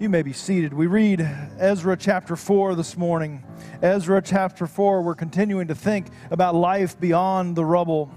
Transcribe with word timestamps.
You 0.00 0.08
may 0.08 0.22
be 0.22 0.32
seated. 0.32 0.72
We 0.72 0.86
read 0.86 1.20
Ezra 1.58 1.94
chapter 1.94 2.34
4 2.34 2.74
this 2.74 2.96
morning. 2.96 3.44
Ezra 3.82 4.22
chapter 4.22 4.66
4, 4.66 5.02
we're 5.02 5.14
continuing 5.14 5.68
to 5.68 5.74
think 5.74 6.06
about 6.30 6.54
life 6.54 6.98
beyond 6.98 7.54
the 7.54 7.66
rubble. 7.66 8.10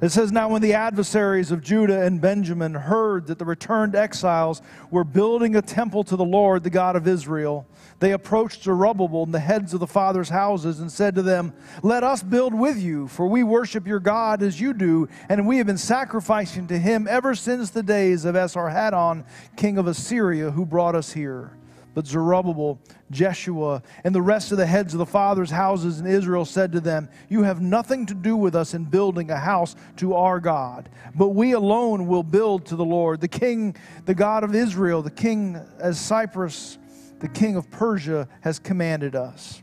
It 0.00 0.08
says, 0.08 0.32
Now 0.32 0.48
when 0.48 0.62
the 0.62 0.72
adversaries 0.72 1.50
of 1.50 1.62
Judah 1.62 2.02
and 2.02 2.20
Benjamin 2.20 2.74
heard 2.74 3.26
that 3.26 3.38
the 3.38 3.44
returned 3.44 3.94
exiles 3.94 4.62
were 4.90 5.04
building 5.04 5.56
a 5.56 5.62
temple 5.62 6.04
to 6.04 6.16
the 6.16 6.24
Lord, 6.24 6.62
the 6.62 6.70
God 6.70 6.96
of 6.96 7.06
Israel, 7.06 7.66
they 7.98 8.12
approached 8.12 8.62
Zerubbabel 8.62 9.24
and 9.24 9.34
the 9.34 9.40
heads 9.40 9.74
of 9.74 9.80
the 9.80 9.86
fathers' 9.86 10.30
houses 10.30 10.80
and 10.80 10.90
said 10.90 11.14
to 11.16 11.22
them, 11.22 11.52
Let 11.82 12.02
us 12.02 12.22
build 12.22 12.54
with 12.54 12.78
you, 12.78 13.08
for 13.08 13.26
we 13.26 13.42
worship 13.42 13.86
your 13.86 14.00
God 14.00 14.42
as 14.42 14.58
you 14.58 14.72
do, 14.72 15.06
and 15.28 15.46
we 15.46 15.58
have 15.58 15.66
been 15.66 15.76
sacrificing 15.76 16.66
to 16.68 16.78
him 16.78 17.06
ever 17.06 17.34
since 17.34 17.68
the 17.68 17.82
days 17.82 18.24
of 18.24 18.36
Esarhaddon, 18.36 19.24
king 19.56 19.76
of 19.76 19.86
Assyria, 19.86 20.50
who 20.50 20.64
brought 20.64 20.94
us 20.94 21.12
here. 21.12 21.52
But 21.92 22.06
Zerubbabel, 22.06 22.78
Jeshua, 23.10 23.82
and 24.04 24.14
the 24.14 24.22
rest 24.22 24.52
of 24.52 24.58
the 24.58 24.66
heads 24.66 24.94
of 24.94 24.98
the 24.98 25.06
fathers' 25.06 25.50
houses 25.50 25.98
in 25.98 26.06
Israel 26.06 26.44
said 26.44 26.70
to 26.72 26.80
them, 26.80 27.08
You 27.28 27.42
have 27.42 27.60
nothing 27.60 28.06
to 28.06 28.14
do 28.14 28.36
with 28.36 28.54
us 28.54 28.74
in 28.74 28.84
building 28.84 29.30
a 29.30 29.36
house 29.36 29.74
to 29.96 30.14
our 30.14 30.38
God, 30.38 30.88
but 31.16 31.28
we 31.30 31.52
alone 31.52 32.06
will 32.06 32.22
build 32.22 32.66
to 32.66 32.76
the 32.76 32.84
Lord, 32.84 33.20
the 33.20 33.28
king, 33.28 33.74
the 34.06 34.14
God 34.14 34.44
of 34.44 34.54
Israel, 34.54 35.02
the 35.02 35.10
king 35.10 35.60
as 35.80 35.98
Cyrus, 35.98 36.78
the 37.18 37.28
king 37.28 37.56
of 37.56 37.70
Persia, 37.70 38.28
has 38.42 38.58
commanded 38.58 39.16
us. 39.16 39.62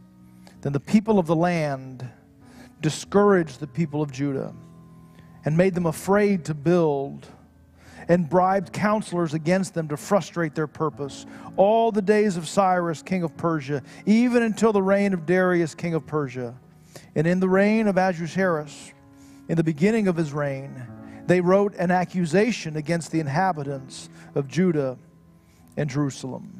Then 0.61 0.73
the 0.73 0.79
people 0.79 1.19
of 1.19 1.27
the 1.27 1.35
land 1.35 2.07
discouraged 2.81 3.59
the 3.59 3.67
people 3.67 4.01
of 4.01 4.11
Judah 4.11 4.53
and 5.45 5.55
made 5.55 5.73
them 5.73 5.85
afraid 5.85 6.43
to 6.45 6.53
build 6.53 7.27
and 8.09 8.29
bribed 8.29 8.71
counselors 8.71 9.33
against 9.33 9.73
them 9.73 9.87
to 9.89 9.97
frustrate 9.97 10.55
their 10.55 10.67
purpose. 10.67 11.25
All 11.55 11.91
the 11.91 12.01
days 12.01 12.37
of 12.37 12.47
Cyrus, 12.47 13.01
king 13.01 13.23
of 13.23 13.35
Persia, 13.37 13.83
even 14.05 14.43
until 14.43 14.71
the 14.71 14.81
reign 14.81 15.13
of 15.13 15.25
Darius, 15.25 15.75
king 15.75 15.93
of 15.93 16.05
Persia. 16.05 16.55
And 17.15 17.27
in 17.27 17.39
the 17.39 17.49
reign 17.49 17.87
of 17.87 17.97
Ahasuerus, 17.97 18.93
in 19.49 19.55
the 19.55 19.63
beginning 19.63 20.07
of 20.07 20.15
his 20.15 20.33
reign, 20.33 20.85
they 21.25 21.41
wrote 21.41 21.75
an 21.75 21.91
accusation 21.91 22.77
against 22.77 23.11
the 23.11 23.19
inhabitants 23.19 24.09
of 24.35 24.47
Judah 24.47 24.97
and 25.75 25.89
Jerusalem. 25.89 26.53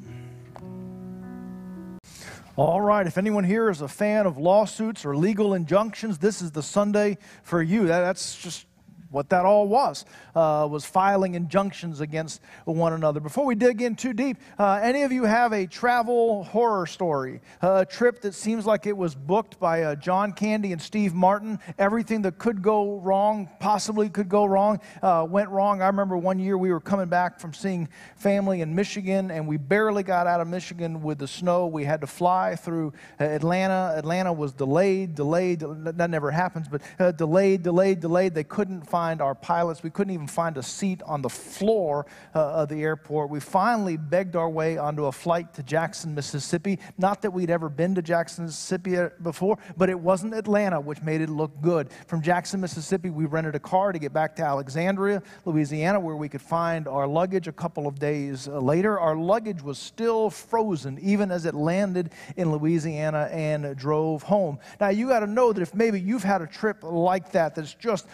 All 2.58 2.81
right, 2.81 3.06
if 3.06 3.20
anyone 3.20 3.44
here 3.44 3.70
is 3.70 3.81
a 3.81 3.88
fan 3.88 4.25
of 4.25 4.38
lawsuits 4.38 5.06
or 5.06 5.16
legal 5.16 5.53
injunctions, 5.53 6.18
this 6.18 6.42
is 6.42 6.52
the 6.52 6.64
Sunday 6.64 7.20
for 7.44 7.62
you. 7.62 7.86
that's 7.86 8.42
just 8.42 8.66
what 9.09 9.30
that 9.30 9.45
all 9.45 9.67
was 9.67 10.05
uh, 10.36 10.67
was 10.69 10.86
filing 10.86 11.36
injunctions 11.36 12.02
against 12.02 12.41
one 12.66 12.94
another. 12.94 13.19
Before 13.19 13.45
we 13.45 13.55
dig 13.55 13.81
in 13.81 13.95
too 13.95 14.13
deep 14.13 14.38
uh, 14.59 14.80
any 14.81 15.03
of 15.03 15.11
you 15.11 15.23
have 15.23 15.53
a 15.53 15.66
travel 15.66 16.44
horror 16.44 16.86
story 16.86 17.41
a 17.61 17.85
trip 17.85 18.22
that 18.22 18.33
seems 18.33 18.66
like 18.66 18.85
it 18.85 18.95
was 18.95 19.16
booked 19.16 19.59
by 19.59 19.83
uh, 19.83 19.95
john 19.95 20.33
candy 20.33 20.72
and 20.72 20.81
steve 20.81 21.13
martin? 21.13 21.59
Everything 21.78 22.22
that 22.23 22.38
could 22.38 22.61
go 22.61 23.00
wrong 23.00 23.50
possibly 23.59 24.09
could 24.09 24.30
go 24.30 24.45
wrong 24.45 24.80
uh, 25.02 25.25
went 25.30 25.50
wrong. 25.50 25.81
I 25.81 25.88
remember 25.88 26.17
one 26.17 26.39
year 26.39 26.58
we 26.58 26.72
were 26.72 26.81
coming 26.81 27.08
back 27.08 27.39
from 27.39 27.53
seeing 27.53 27.88
family 28.17 28.61
in 28.61 28.75
michigan 28.75 29.31
and 29.31 29.47
we 29.47 29.58
barely 29.58 30.03
got 30.03 30.28
out 30.28 30.41
of 30.41 30.47
michigan 30.47 31.02
with 31.02 31.19
the 31.19 31.28
snow. 31.28 31.67
We 31.67 31.85
had 31.85 32.02
to 32.02 32.08
fly 32.08 32.55
through 32.55 32.94
uh, 33.19 33.23
atlanta. 33.23 33.94
Atlanta 33.97 34.33
was 34.33 34.53
delayed 34.53 35.16
delayed. 35.16 35.59
That 35.59 36.09
never 36.09 36.31
happens 36.31 36.67
but 36.67 36.81
uh, 37.00 37.11
delayed 37.11 37.63
delayed 37.63 38.00
delayed. 38.00 38.33
They 38.33 38.44
couldn't 38.44 38.81
find 38.81 38.97
find 38.98 39.22
our 39.22 39.36
pilots. 39.36 39.84
We 39.84 39.92
couldn't 39.92 40.16
even 40.16 40.26
find 40.26 40.58
a 40.58 40.64
seat 40.64 41.03
on 41.03 41.22
the 41.22 41.30
floor 41.30 42.08
uh, 42.34 42.62
of 42.62 42.70
the 42.70 42.81
airport. 42.81 43.30
We 43.30 43.40
finally 43.40 43.95
begged 43.95 44.36
our 44.36 44.50
way 44.50 44.80
onto 44.80 45.06
a 45.06 45.12
flight 45.12 45.53
to 45.53 45.62
Jackson, 45.62 46.16
Mississippi. 46.16 46.80
Not 46.98 47.22
that 47.22 47.30
we'd 47.30 47.52
ever 47.52 47.70
been 47.70 47.94
to 47.94 48.02
Jackson, 48.02 48.45
Mississippi 48.45 48.98
uh, 48.98 49.09
before, 49.22 49.59
but 49.78 49.92
it 49.92 50.00
wasn't 50.00 50.34
Atlanta, 50.34 50.81
which 50.81 51.00
made 51.03 51.22
it 51.22 51.30
look 51.30 51.52
good. 51.62 51.92
From 52.08 52.23
Jackson, 52.23 52.59
Mississippi, 52.59 53.12
we 53.12 53.25
rented 53.28 53.53
a 53.53 53.59
car 53.59 53.91
to 53.91 54.00
get 54.00 54.13
back 54.13 54.35
to 54.38 54.44
Alexandria, 54.44 55.22
Louisiana, 55.46 56.00
where 56.00 56.16
we 56.16 56.28
could 56.28 56.41
find 56.41 56.88
our 56.88 57.06
luggage 57.06 57.47
a 57.47 57.52
couple 57.52 57.85
of 57.85 58.00
days 58.00 58.47
uh, 58.47 58.59
later. 58.59 59.00
Our 59.00 59.16
luggage 59.16 59.62
was 59.62 59.78
still 59.78 60.31
frozen, 60.31 60.97
even 61.03 61.29
as 61.29 61.46
it 61.46 61.53
landed 61.53 62.14
in 62.35 62.52
Louisiana 62.52 63.29
and 63.31 63.78
drove 63.78 64.24
home. 64.24 64.58
Now, 64.81 64.90
you 64.90 65.08
got 65.08 65.19
to 65.19 65.28
know 65.28 65.53
that 65.53 65.62
if 65.62 65.75
maybe 65.75 66.02
you've 66.02 66.24
had 66.24 66.41
a 66.41 66.47
trip 66.47 66.78
like 66.81 67.31
that 67.34 67.53
that's 67.53 67.75
just 67.75 68.08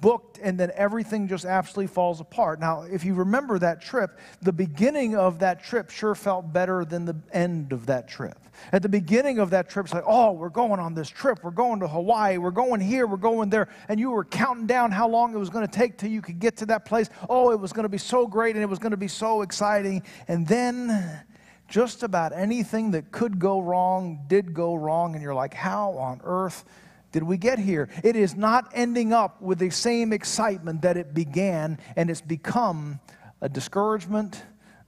booked 0.00 0.29
and 0.42 0.58
then 0.58 0.70
everything 0.74 1.28
just 1.28 1.44
absolutely 1.44 1.92
falls 1.92 2.20
apart. 2.20 2.60
Now, 2.60 2.82
if 2.82 3.04
you 3.04 3.14
remember 3.14 3.58
that 3.58 3.80
trip, 3.80 4.18
the 4.42 4.52
beginning 4.52 5.16
of 5.16 5.38
that 5.40 5.62
trip 5.62 5.90
sure 5.90 6.14
felt 6.14 6.52
better 6.52 6.84
than 6.84 7.04
the 7.04 7.16
end 7.32 7.72
of 7.72 7.86
that 7.86 8.08
trip. 8.08 8.38
At 8.72 8.82
the 8.82 8.88
beginning 8.88 9.38
of 9.38 9.50
that 9.50 9.68
trip, 9.68 9.86
it's 9.86 9.94
like, 9.94 10.04
oh, 10.06 10.32
we're 10.32 10.48
going 10.50 10.80
on 10.80 10.94
this 10.94 11.08
trip. 11.08 11.40
We're 11.42 11.50
going 11.50 11.80
to 11.80 11.88
Hawaii. 11.88 12.36
We're 12.38 12.50
going 12.50 12.80
here. 12.80 13.06
We're 13.06 13.16
going 13.16 13.50
there. 13.50 13.68
And 13.88 13.98
you 13.98 14.10
were 14.10 14.24
counting 14.24 14.66
down 14.66 14.90
how 14.90 15.08
long 15.08 15.34
it 15.34 15.38
was 15.38 15.50
going 15.50 15.66
to 15.66 15.72
take 15.72 15.98
till 15.98 16.10
you 16.10 16.22
could 16.22 16.38
get 16.38 16.56
to 16.58 16.66
that 16.66 16.84
place. 16.84 17.08
Oh, 17.28 17.50
it 17.50 17.58
was 17.58 17.72
going 17.72 17.84
to 17.84 17.88
be 17.88 17.98
so 17.98 18.26
great 18.26 18.56
and 18.56 18.62
it 18.62 18.68
was 18.68 18.78
going 18.78 18.90
to 18.90 18.96
be 18.96 19.08
so 19.08 19.42
exciting. 19.42 20.02
And 20.28 20.46
then 20.46 21.24
just 21.68 22.02
about 22.02 22.32
anything 22.32 22.90
that 22.90 23.10
could 23.12 23.38
go 23.38 23.60
wrong 23.60 24.24
did 24.26 24.52
go 24.52 24.74
wrong. 24.74 25.14
And 25.14 25.22
you're 25.22 25.34
like, 25.34 25.54
how 25.54 25.92
on 25.92 26.20
earth? 26.24 26.64
Did 27.12 27.22
we 27.22 27.36
get 27.36 27.58
here? 27.58 27.88
It 28.04 28.16
is 28.16 28.36
not 28.36 28.70
ending 28.72 29.12
up 29.12 29.42
with 29.42 29.58
the 29.58 29.70
same 29.70 30.12
excitement 30.12 30.82
that 30.82 30.96
it 30.96 31.12
began, 31.12 31.78
and 31.96 32.10
it's 32.10 32.20
become 32.20 33.00
a 33.40 33.48
discouragement, 33.48 34.42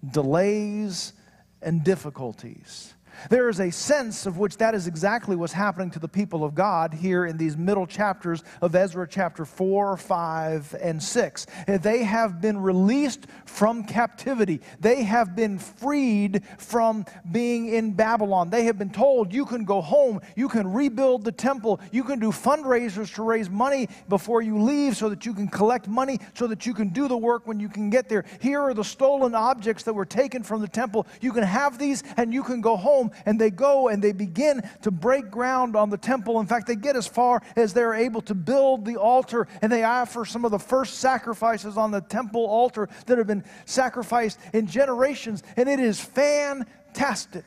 delays, 0.09 1.13
and 1.61 1.83
difficulties. 1.83 2.95
There 3.31 3.49
is 3.49 3.61
a 3.61 3.71
sense 3.71 4.27
of 4.27 4.39
which 4.39 4.57
that 4.59 4.75
is 4.75 4.87
exactly 4.87 5.37
what's 5.37 5.53
happening 5.53 5.91
to 5.91 5.99
the 5.99 6.09
people 6.09 6.45
of 6.45 6.55
God 6.55 6.95
here 6.95 7.27
in 7.27 7.37
these 7.37 7.57
middle 7.57 7.87
chapters 7.87 8.43
of 8.61 8.75
Ezra, 8.75 9.07
chapter 9.09 9.45
4, 9.45 9.97
5, 9.97 10.77
and 10.81 11.03
6. 11.03 11.47
They 11.67 12.05
have 12.05 12.41
been 12.41 12.59
released 12.59 13.27
from 13.45 13.85
captivity, 13.85 14.61
they 14.81 15.03
have 15.05 15.37
been 15.37 15.59
freed 15.59 16.43
from 16.59 17.05
being 17.31 17.69
in 17.69 17.93
Babylon. 17.93 18.51
They 18.51 18.65
have 18.65 18.79
been 18.79 18.91
told, 18.91 19.33
You 19.33 19.47
can 19.47 19.65
go 19.65 19.81
home, 19.81 20.21
you 20.37 20.49
can 20.49 20.73
rebuild 20.73 21.25
the 21.25 21.33
temple, 21.33 21.81
you 21.91 22.05
can 22.05 22.19
do 22.19 22.31
fundraisers 22.31 23.15
to 23.15 23.23
raise 23.23 23.51
money 23.51 23.89
before 24.09 24.43
you 24.43 24.61
leave 24.61 24.97
so 24.97 25.09
that 25.09 25.27
you 25.27 25.35
can 25.35 25.49
collect 25.49 25.89
money 25.89 26.19
so 26.35 26.47
that 26.47 26.67
you 26.67 26.75
can 26.75 26.89
do 26.89 27.09
the 27.09 27.17
work 27.17 27.47
when 27.47 27.61
you 27.61 27.69
can 27.69 27.91
get 27.91 28.09
there. 28.09 28.25
Here 28.41 28.61
are 28.61 28.75
the 28.75 28.85
stolen 28.85 29.35
objects 29.35 29.85
that 29.85 29.93
were 29.93 30.05
taken 30.05 30.43
from 30.43 30.61
the 30.61 30.69
temple. 30.69 31.07
You 31.21 31.33
can 31.33 31.45
have 31.45 31.79
these 31.79 32.03
and 32.17 32.33
you 32.33 32.43
can 32.43 32.61
go 32.61 32.77
home 32.77 33.02
and 33.27 33.41
they 33.41 33.51
go 33.51 33.89
and 33.89 34.03
they 34.03 34.13
begin 34.13 34.63
to 34.83 34.91
break 34.91 35.31
ground 35.31 35.75
on 35.77 35.91
the 35.91 35.97
temple. 35.97 36.39
In 36.41 36.47
fact, 36.47 36.67
they 36.67 36.77
get 36.77 36.97
as 36.97 37.07
far 37.07 37.43
as 37.57 37.73
they're 37.73 37.95
able 37.95 38.21
to 38.23 38.35
build 38.35 38.85
the 38.85 38.97
altar 38.97 39.49
and 39.63 39.73
they 39.73 39.85
offer 39.85 40.25
some 40.25 40.45
of 40.45 40.51
the 40.51 40.59
first 40.59 40.99
sacrifices 41.01 41.77
on 41.77 41.91
the 41.91 42.01
temple 42.01 42.45
altar 42.45 42.89
that 43.07 43.19
have 43.19 43.27
been 43.27 43.45
sacrificed 43.65 44.39
in 44.53 44.67
generations. 44.67 45.43
And 45.57 45.69
it 45.69 45.81
is 45.81 46.01
fantastic. 46.01 47.45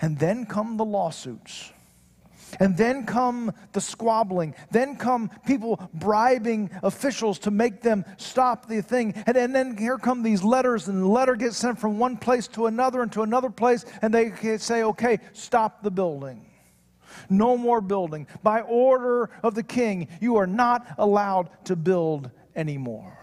And 0.00 0.18
then 0.18 0.46
come 0.46 0.76
the 0.76 0.84
lawsuits. 0.84 1.72
And 2.58 2.76
then 2.76 3.06
come 3.06 3.52
the 3.72 3.80
squabbling. 3.80 4.54
Then 4.70 4.96
come 4.96 5.30
people 5.46 5.88
bribing 5.94 6.70
officials 6.82 7.38
to 7.40 7.50
make 7.50 7.82
them 7.82 8.04
stop 8.16 8.66
the 8.66 8.82
thing. 8.82 9.14
And, 9.26 9.36
and 9.36 9.54
then 9.54 9.76
here 9.76 9.98
come 9.98 10.22
these 10.22 10.42
letters, 10.42 10.88
and 10.88 11.02
the 11.02 11.06
letter 11.06 11.36
gets 11.36 11.56
sent 11.56 11.78
from 11.78 11.98
one 11.98 12.16
place 12.16 12.48
to 12.48 12.66
another 12.66 13.02
and 13.02 13.12
to 13.12 13.22
another 13.22 13.50
place, 13.50 13.84
and 14.02 14.12
they 14.12 14.32
say, 14.56 14.82
okay, 14.82 15.18
stop 15.32 15.82
the 15.82 15.90
building. 15.90 16.46
No 17.28 17.56
more 17.56 17.80
building. 17.80 18.26
By 18.42 18.62
order 18.62 19.30
of 19.42 19.54
the 19.54 19.62
king, 19.62 20.08
you 20.20 20.36
are 20.36 20.46
not 20.46 20.86
allowed 20.98 21.50
to 21.66 21.76
build 21.76 22.30
anymore. 22.56 23.19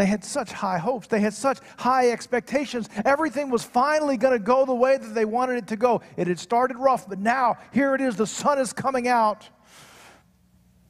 They 0.00 0.06
had 0.06 0.24
such 0.24 0.50
high 0.50 0.78
hopes. 0.78 1.08
They 1.08 1.20
had 1.20 1.34
such 1.34 1.58
high 1.76 2.10
expectations. 2.10 2.88
Everything 3.04 3.50
was 3.50 3.64
finally 3.64 4.16
going 4.16 4.32
to 4.32 4.42
go 4.42 4.64
the 4.64 4.74
way 4.74 4.96
that 4.96 5.14
they 5.14 5.26
wanted 5.26 5.58
it 5.58 5.66
to 5.66 5.76
go. 5.76 6.00
It 6.16 6.26
had 6.26 6.38
started 6.38 6.78
rough, 6.78 7.06
but 7.06 7.18
now 7.18 7.58
here 7.70 7.94
it 7.94 8.00
is. 8.00 8.16
The 8.16 8.26
sun 8.26 8.58
is 8.58 8.72
coming 8.72 9.08
out. 9.08 9.46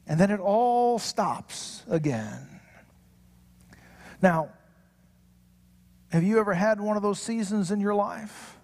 And 0.07 0.17
then 0.17 0.31
it 0.31 0.39
all 0.39 0.97
stops 0.97 1.83
again. 1.89 2.61
Now, 4.21 4.47
have 6.13 6.23
you 6.23 6.39
ever 6.39 6.53
had 6.53 6.79
one 6.79 6.95
of 6.95 7.03
those 7.03 7.19
seasons 7.19 7.69
in 7.69 7.81
your 7.81 7.95
life? 7.95 8.60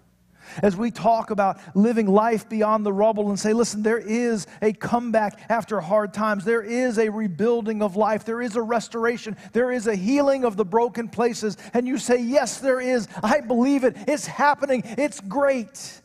As 0.62 0.76
we 0.76 0.90
talk 0.90 1.30
about 1.30 1.58
living 1.74 2.06
life 2.06 2.48
beyond 2.48 2.84
the 2.84 2.92
rubble 2.92 3.28
and 3.28 3.38
say, 3.38 3.52
listen, 3.52 3.82
there 3.82 3.98
is 3.98 4.46
a 4.62 4.72
comeback 4.72 5.40
after 5.50 5.80
hard 5.80 6.12
times. 6.14 6.44
There 6.44 6.62
is 6.62 6.98
a 6.98 7.08
rebuilding 7.08 7.82
of 7.82 7.96
life. 7.96 8.24
There 8.24 8.40
is 8.40 8.56
a 8.56 8.62
restoration. 8.62 9.36
There 9.52 9.70
is 9.70 9.86
a 9.86 9.94
healing 9.94 10.44
of 10.44 10.56
the 10.56 10.64
broken 10.64 11.08
places. 11.08 11.56
And 11.74 11.86
you 11.86 11.98
say, 11.98 12.22
yes, 12.22 12.58
there 12.58 12.80
is. 12.80 13.08
I 13.22 13.40
believe 13.40 13.84
it. 13.84 13.96
It's 14.06 14.26
happening. 14.26 14.82
It's 14.84 15.20
great. 15.20 16.00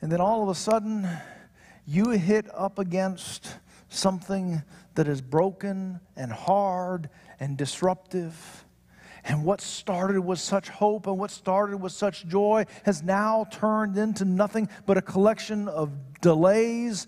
And 0.00 0.10
then 0.10 0.20
all 0.20 0.42
of 0.42 0.48
a 0.48 0.54
sudden, 0.54 1.08
you 1.86 2.10
hit 2.10 2.46
up 2.54 2.78
against 2.78 3.56
something 3.88 4.62
that 4.94 5.08
is 5.08 5.20
broken 5.20 6.00
and 6.16 6.32
hard 6.32 7.10
and 7.38 7.56
disruptive 7.56 8.64
And 9.30 9.44
what 9.44 9.60
started 9.60 10.22
with 10.22 10.40
such 10.40 10.68
hope 10.70 11.06
and 11.06 11.16
what 11.16 11.30
started 11.30 11.76
with 11.76 11.92
such 11.92 12.26
joy 12.26 12.66
has 12.84 13.00
now 13.04 13.46
turned 13.48 13.96
into 13.96 14.24
nothing 14.24 14.68
but 14.86 14.96
a 14.96 15.02
collection 15.02 15.68
of 15.68 15.92
delays 16.20 17.06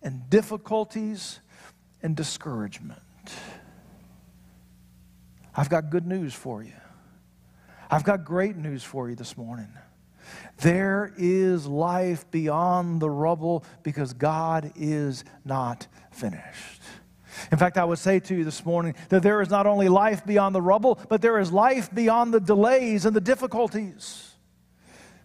and 0.00 0.30
difficulties 0.30 1.40
and 2.04 2.14
discouragement. 2.14 3.00
I've 5.56 5.68
got 5.68 5.90
good 5.90 6.06
news 6.06 6.34
for 6.34 6.62
you. 6.62 6.76
I've 7.90 8.04
got 8.04 8.24
great 8.24 8.56
news 8.56 8.84
for 8.84 9.10
you 9.10 9.16
this 9.16 9.36
morning. 9.36 9.72
There 10.58 11.12
is 11.16 11.66
life 11.66 12.30
beyond 12.30 13.02
the 13.02 13.10
rubble 13.10 13.64
because 13.82 14.12
God 14.12 14.70
is 14.76 15.24
not 15.44 15.88
finished. 16.12 16.82
In 17.52 17.58
fact, 17.58 17.76
I 17.78 17.84
would 17.84 17.98
say 17.98 18.20
to 18.20 18.34
you 18.34 18.44
this 18.44 18.64
morning 18.64 18.94
that 19.08 19.22
there 19.22 19.40
is 19.40 19.50
not 19.50 19.66
only 19.66 19.88
life 19.88 20.24
beyond 20.24 20.54
the 20.54 20.62
rubble, 20.62 20.98
but 21.08 21.22
there 21.22 21.38
is 21.38 21.52
life 21.52 21.92
beyond 21.94 22.32
the 22.32 22.40
delays 22.40 23.04
and 23.06 23.14
the 23.14 23.20
difficulties. 23.20 24.32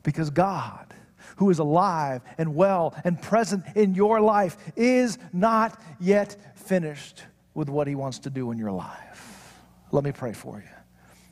Because 0.04 0.30
God, 0.30 0.94
who 1.38 1.50
is 1.50 1.60
alive 1.60 2.22
and 2.38 2.56
well 2.56 2.96
and 3.04 3.22
present 3.22 3.64
in 3.76 3.96
your 3.96 4.20
life, 4.22 4.58
is 4.76 5.18
not 5.34 5.80
yet 6.00 6.58
finished 6.58 7.24
with 7.54 7.70
what 7.70 7.88
He 7.88 7.96
wants 7.96 8.20
to 8.20 8.30
do 8.30 8.52
in 8.52 8.58
your 8.58 8.72
life. 8.72 9.56
Let 9.92 10.04
me 10.04 10.12
pray 10.12 10.34
for 10.34 10.58
you. 10.58 10.72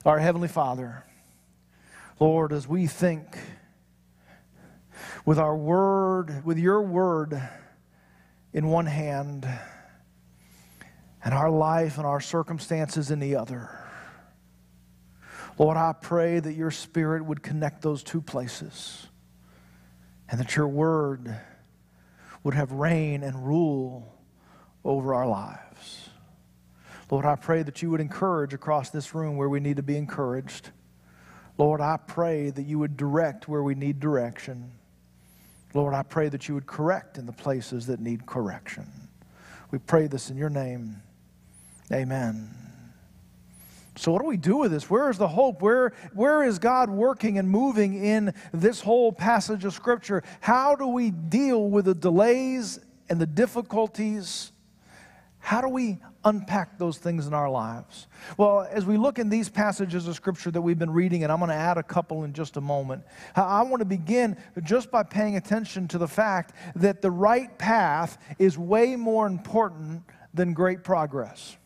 Our 0.05 0.19
Heavenly 0.19 0.47
Father, 0.47 1.03
Lord, 2.19 2.51
as 2.51 2.67
we 2.67 2.87
think 2.87 3.37
with 5.25 5.39
our 5.39 5.55
word, 5.55 6.43
with 6.45 6.57
your 6.57 6.81
word 6.81 7.41
in 8.53 8.67
one 8.67 8.85
hand, 8.85 9.47
and 11.23 11.33
our 11.33 11.49
life 11.49 11.97
and 11.97 12.05
our 12.05 12.21
circumstances 12.21 13.11
in 13.11 13.19
the 13.19 13.35
other. 13.35 13.69
Lord, 15.57 15.75
I 15.75 15.93
pray 15.93 16.39
that 16.39 16.53
your 16.53 16.71
spirit 16.71 17.25
would 17.25 17.43
connect 17.43 17.81
those 17.81 18.01
two 18.03 18.21
places 18.21 19.07
and 20.29 20.39
that 20.39 20.55
your 20.55 20.67
word 20.67 21.35
would 22.43 22.53
have 22.53 22.71
reign 22.71 23.23
and 23.23 23.45
rule 23.45 24.15
over 24.85 25.13
our 25.13 25.27
lives. 25.27 26.09
Lord, 27.11 27.25
I 27.25 27.35
pray 27.35 27.63
that 27.63 27.81
you 27.81 27.89
would 27.89 27.99
encourage 27.99 28.53
across 28.53 28.91
this 28.91 29.13
room 29.13 29.35
where 29.35 29.49
we 29.49 29.59
need 29.59 29.77
to 29.77 29.83
be 29.83 29.97
encouraged. 29.97 30.69
Lord, 31.57 31.81
I 31.81 31.97
pray 31.97 32.51
that 32.51 32.63
you 32.63 32.79
would 32.79 32.95
direct 32.95 33.47
where 33.49 33.63
we 33.63 33.75
need 33.75 33.99
direction. 33.99 34.71
Lord, 35.73 35.93
I 35.93 36.03
pray 36.03 36.29
that 36.29 36.47
you 36.47 36.53
would 36.53 36.67
correct 36.67 37.17
in 37.17 37.25
the 37.25 37.33
places 37.33 37.87
that 37.87 37.99
need 37.99 38.25
correction. 38.25 38.87
We 39.71 39.79
pray 39.79 40.07
this 40.07 40.29
in 40.29 40.37
your 40.37 40.49
name. 40.49 41.01
Amen. 41.91 42.49
So, 43.95 44.13
what 44.13 44.21
do 44.21 44.27
we 44.27 44.37
do 44.37 44.57
with 44.57 44.71
this? 44.71 44.89
Where 44.89 45.09
is 45.09 45.17
the 45.17 45.27
hope? 45.27 45.61
Where, 45.61 45.91
where 46.13 46.43
is 46.43 46.57
God 46.57 46.89
working 46.89 47.37
and 47.37 47.49
moving 47.49 48.01
in 48.01 48.33
this 48.53 48.79
whole 48.79 49.11
passage 49.11 49.65
of 49.65 49.73
Scripture? 49.73 50.23
How 50.39 50.75
do 50.75 50.87
we 50.87 51.11
deal 51.11 51.69
with 51.69 51.85
the 51.85 51.93
delays 51.95 52.79
and 53.09 53.19
the 53.19 53.25
difficulties? 53.25 54.53
How 55.39 55.59
do 55.61 55.67
we 55.67 55.97
unpack 56.23 56.77
those 56.77 56.97
things 56.97 57.27
in 57.27 57.33
our 57.33 57.49
lives? 57.49 58.07
Well, 58.37 58.67
as 58.71 58.85
we 58.85 58.95
look 58.97 59.19
in 59.19 59.29
these 59.29 59.49
passages 59.49 60.07
of 60.07 60.15
Scripture 60.15 60.51
that 60.51 60.61
we've 60.61 60.79
been 60.79 60.91
reading, 60.91 61.23
and 61.23 61.31
I'm 61.31 61.39
going 61.39 61.49
to 61.49 61.55
add 61.55 61.77
a 61.77 61.83
couple 61.83 62.23
in 62.23 62.31
just 62.31 62.55
a 62.55 62.61
moment, 62.61 63.03
I 63.35 63.63
want 63.63 63.81
to 63.81 63.85
begin 63.85 64.37
just 64.63 64.91
by 64.91 65.03
paying 65.03 65.35
attention 65.35 65.87
to 65.89 65.97
the 65.97 66.07
fact 66.07 66.53
that 66.75 67.01
the 67.01 67.11
right 67.11 67.57
path 67.57 68.17
is 68.37 68.57
way 68.57 68.95
more 68.95 69.27
important 69.27 70.03
than 70.33 70.53
great 70.53 70.83
progress. 70.85 71.57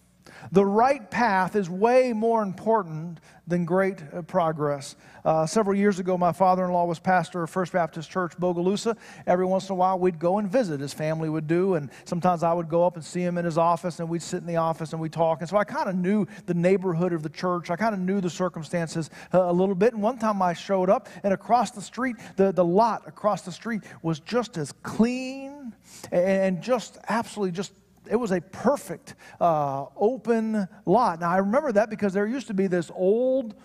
The 0.52 0.66
right 0.66 1.10
path 1.10 1.56
is 1.56 1.70
way 1.70 2.14
more 2.14 2.44
important 2.44 3.20
than 3.48 3.66
great 3.66 4.02
uh, 4.14 4.22
progress. 4.22 4.96
Uh, 5.26 5.46
several 5.46 5.76
years 5.76 6.00
ago, 6.00 6.18
my 6.18 6.32
father 6.32 6.66
in 6.66 6.72
law 6.72 6.86
was 6.86 7.00
pastor 7.00 7.44
of 7.44 7.50
First 7.50 7.74
Baptist 7.74 8.10
Church, 8.10 8.38
Bogalusa. 8.38 8.98
Every 9.28 9.46
once 9.46 9.70
in 9.70 9.74
a 9.74 9.76
while, 9.76 10.00
we'd 10.00 10.20
go 10.20 10.38
and 10.38 10.50
visit, 10.50 10.80
his 10.80 10.94
family 10.94 11.30
would 11.30 11.48
do, 11.48 11.76
and 11.76 11.90
sometimes 12.06 12.44
I 12.44 12.54
would 12.54 12.70
go 12.70 12.86
up 12.86 12.96
and 12.96 13.04
see 13.04 13.22
him 13.22 13.38
in 13.38 13.46
his 13.46 13.58
office, 13.58 14.00
and 14.00 14.08
we'd 14.08 14.22
sit 14.22 14.38
in 14.38 14.48
the 14.48 14.58
office 14.58 14.94
and 14.94 15.02
we'd 15.02 15.14
talk. 15.14 15.42
And 15.42 15.50
so 15.50 15.58
I 15.58 15.64
kind 15.64 15.90
of 15.90 15.96
knew 15.96 16.26
the 16.46 16.54
neighborhood 16.54 17.14
of 17.14 17.24
the 17.24 17.30
church, 17.30 17.70
I 17.70 17.76
kind 17.76 17.94
of 17.94 18.00
knew 18.00 18.22
the 18.22 18.30
circumstances 18.30 19.10
uh, 19.34 19.44
a 19.44 19.54
little 19.54 19.76
bit. 19.76 19.94
And 19.94 20.02
one 20.02 20.18
time 20.18 20.42
I 20.42 20.54
showed 20.54 20.90
up, 20.90 21.10
and 21.24 21.34
across 21.34 21.72
the 21.72 21.82
street, 21.82 22.16
the, 22.36 22.52
the 22.52 22.66
lot 22.66 23.04
across 23.08 23.42
the 23.42 23.52
street 23.52 23.82
was 24.02 24.20
just 24.20 24.58
as 24.58 24.72
clean 24.84 25.74
and 26.12 26.62
just 26.62 26.98
absolutely 27.08 27.52
just 27.52 27.74
it 28.10 28.16
was 28.16 28.32
a 28.32 28.42
perfect 28.42 29.16
uh, 29.40 29.86
open 29.96 30.68
lot. 30.86 31.20
Now, 31.20 31.32
I 31.32 31.38
remember 31.38 31.72
that 31.72 31.90
because 31.90 32.14
there 32.14 32.28
used 32.28 32.48
to 32.48 32.54
be 32.54 32.68
this 32.68 32.92
old, 32.94 33.56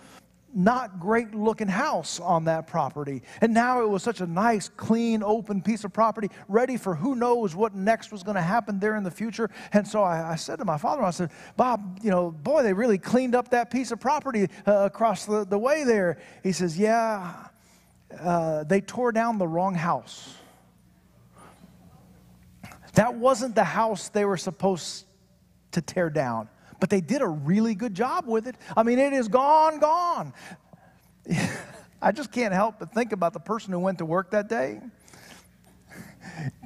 not 0.55 0.99
great 0.99 1.35
looking 1.35 1.69
house 1.69 2.21
on 2.21 2.45
that 2.45 2.67
property. 2.67 3.23
And 3.41 3.53
now 3.53 3.83
it 3.83 3.89
was 3.89 4.03
such 4.03 4.21
a 4.21 4.27
nice, 4.27 4.69
clean, 4.69 5.23
open 5.23 5.63
piece 5.63 5.85
of 5.85 5.93
property, 5.93 6.31
ready 6.49 6.77
for 6.77 6.95
who 6.95 7.15
knows 7.15 7.55
what 7.55 7.75
next 7.75 8.13
was 8.13 8.23
going 8.23 8.37
to 8.37 8.43
happen 8.43 8.79
there 8.79 8.97
in 8.97 9.05
the 9.05 9.11
future. 9.11 9.51
And 9.73 9.87
so 9.87 10.03
I, 10.03 10.33
I, 10.33 10.37
said 10.37 10.59
to 10.59 10.65
my 10.65 10.79
father, 10.79 11.03
I 11.03 11.11
said, 11.11 11.31
Bob, 11.57 12.01
you 12.03 12.11
know, 12.11 12.31
boy, 12.31 12.63
they 12.63 12.73
really 12.73 12.99
cleaned 12.99 13.35
up 13.35 13.51
that 13.51 13.71
piece 13.71 13.91
of 13.91 14.01
property 14.01 14.49
uh, 14.67 14.73
across 14.73 15.27
the, 15.27 15.45
the 15.45 15.59
way 15.59 15.85
there. 15.85 16.19
He 16.43 16.53
says, 16.53 16.79
Yeah, 16.79 17.35
uh, 18.19 18.65
they 18.65 18.81
tore 18.81 19.13
down 19.13 19.39
the 19.39 19.49
wrong 19.49 19.75
house. 19.75 20.38
That 22.99 23.15
wasn't 23.15 23.55
the 23.55 23.63
house 23.63 24.09
they 24.09 24.25
were 24.25 24.37
supposed 24.37 25.05
to 25.71 25.81
tear 25.81 26.11
down, 26.11 26.49
but 26.81 26.91
they 26.91 27.01
did 27.01 27.23
a 27.23 27.29
really 27.29 27.77
good 27.77 27.95
job 27.95 28.27
with 28.27 28.49
it. 28.49 28.57
I 28.77 28.83
mean, 28.83 28.99
it 28.99 29.13
is 29.13 29.29
gone, 29.29 29.79
gone. 29.79 30.33
I 32.03 32.11
just 32.11 32.33
can't 32.33 32.53
help 32.53 32.81
but 32.81 32.93
think 32.93 33.13
about 33.13 33.35
the 33.35 33.39
person 33.39 33.73
who 33.73 33.79
went 33.79 33.99
to 33.99 34.05
work 34.05 34.33
that 34.33 34.49
day, 34.49 34.81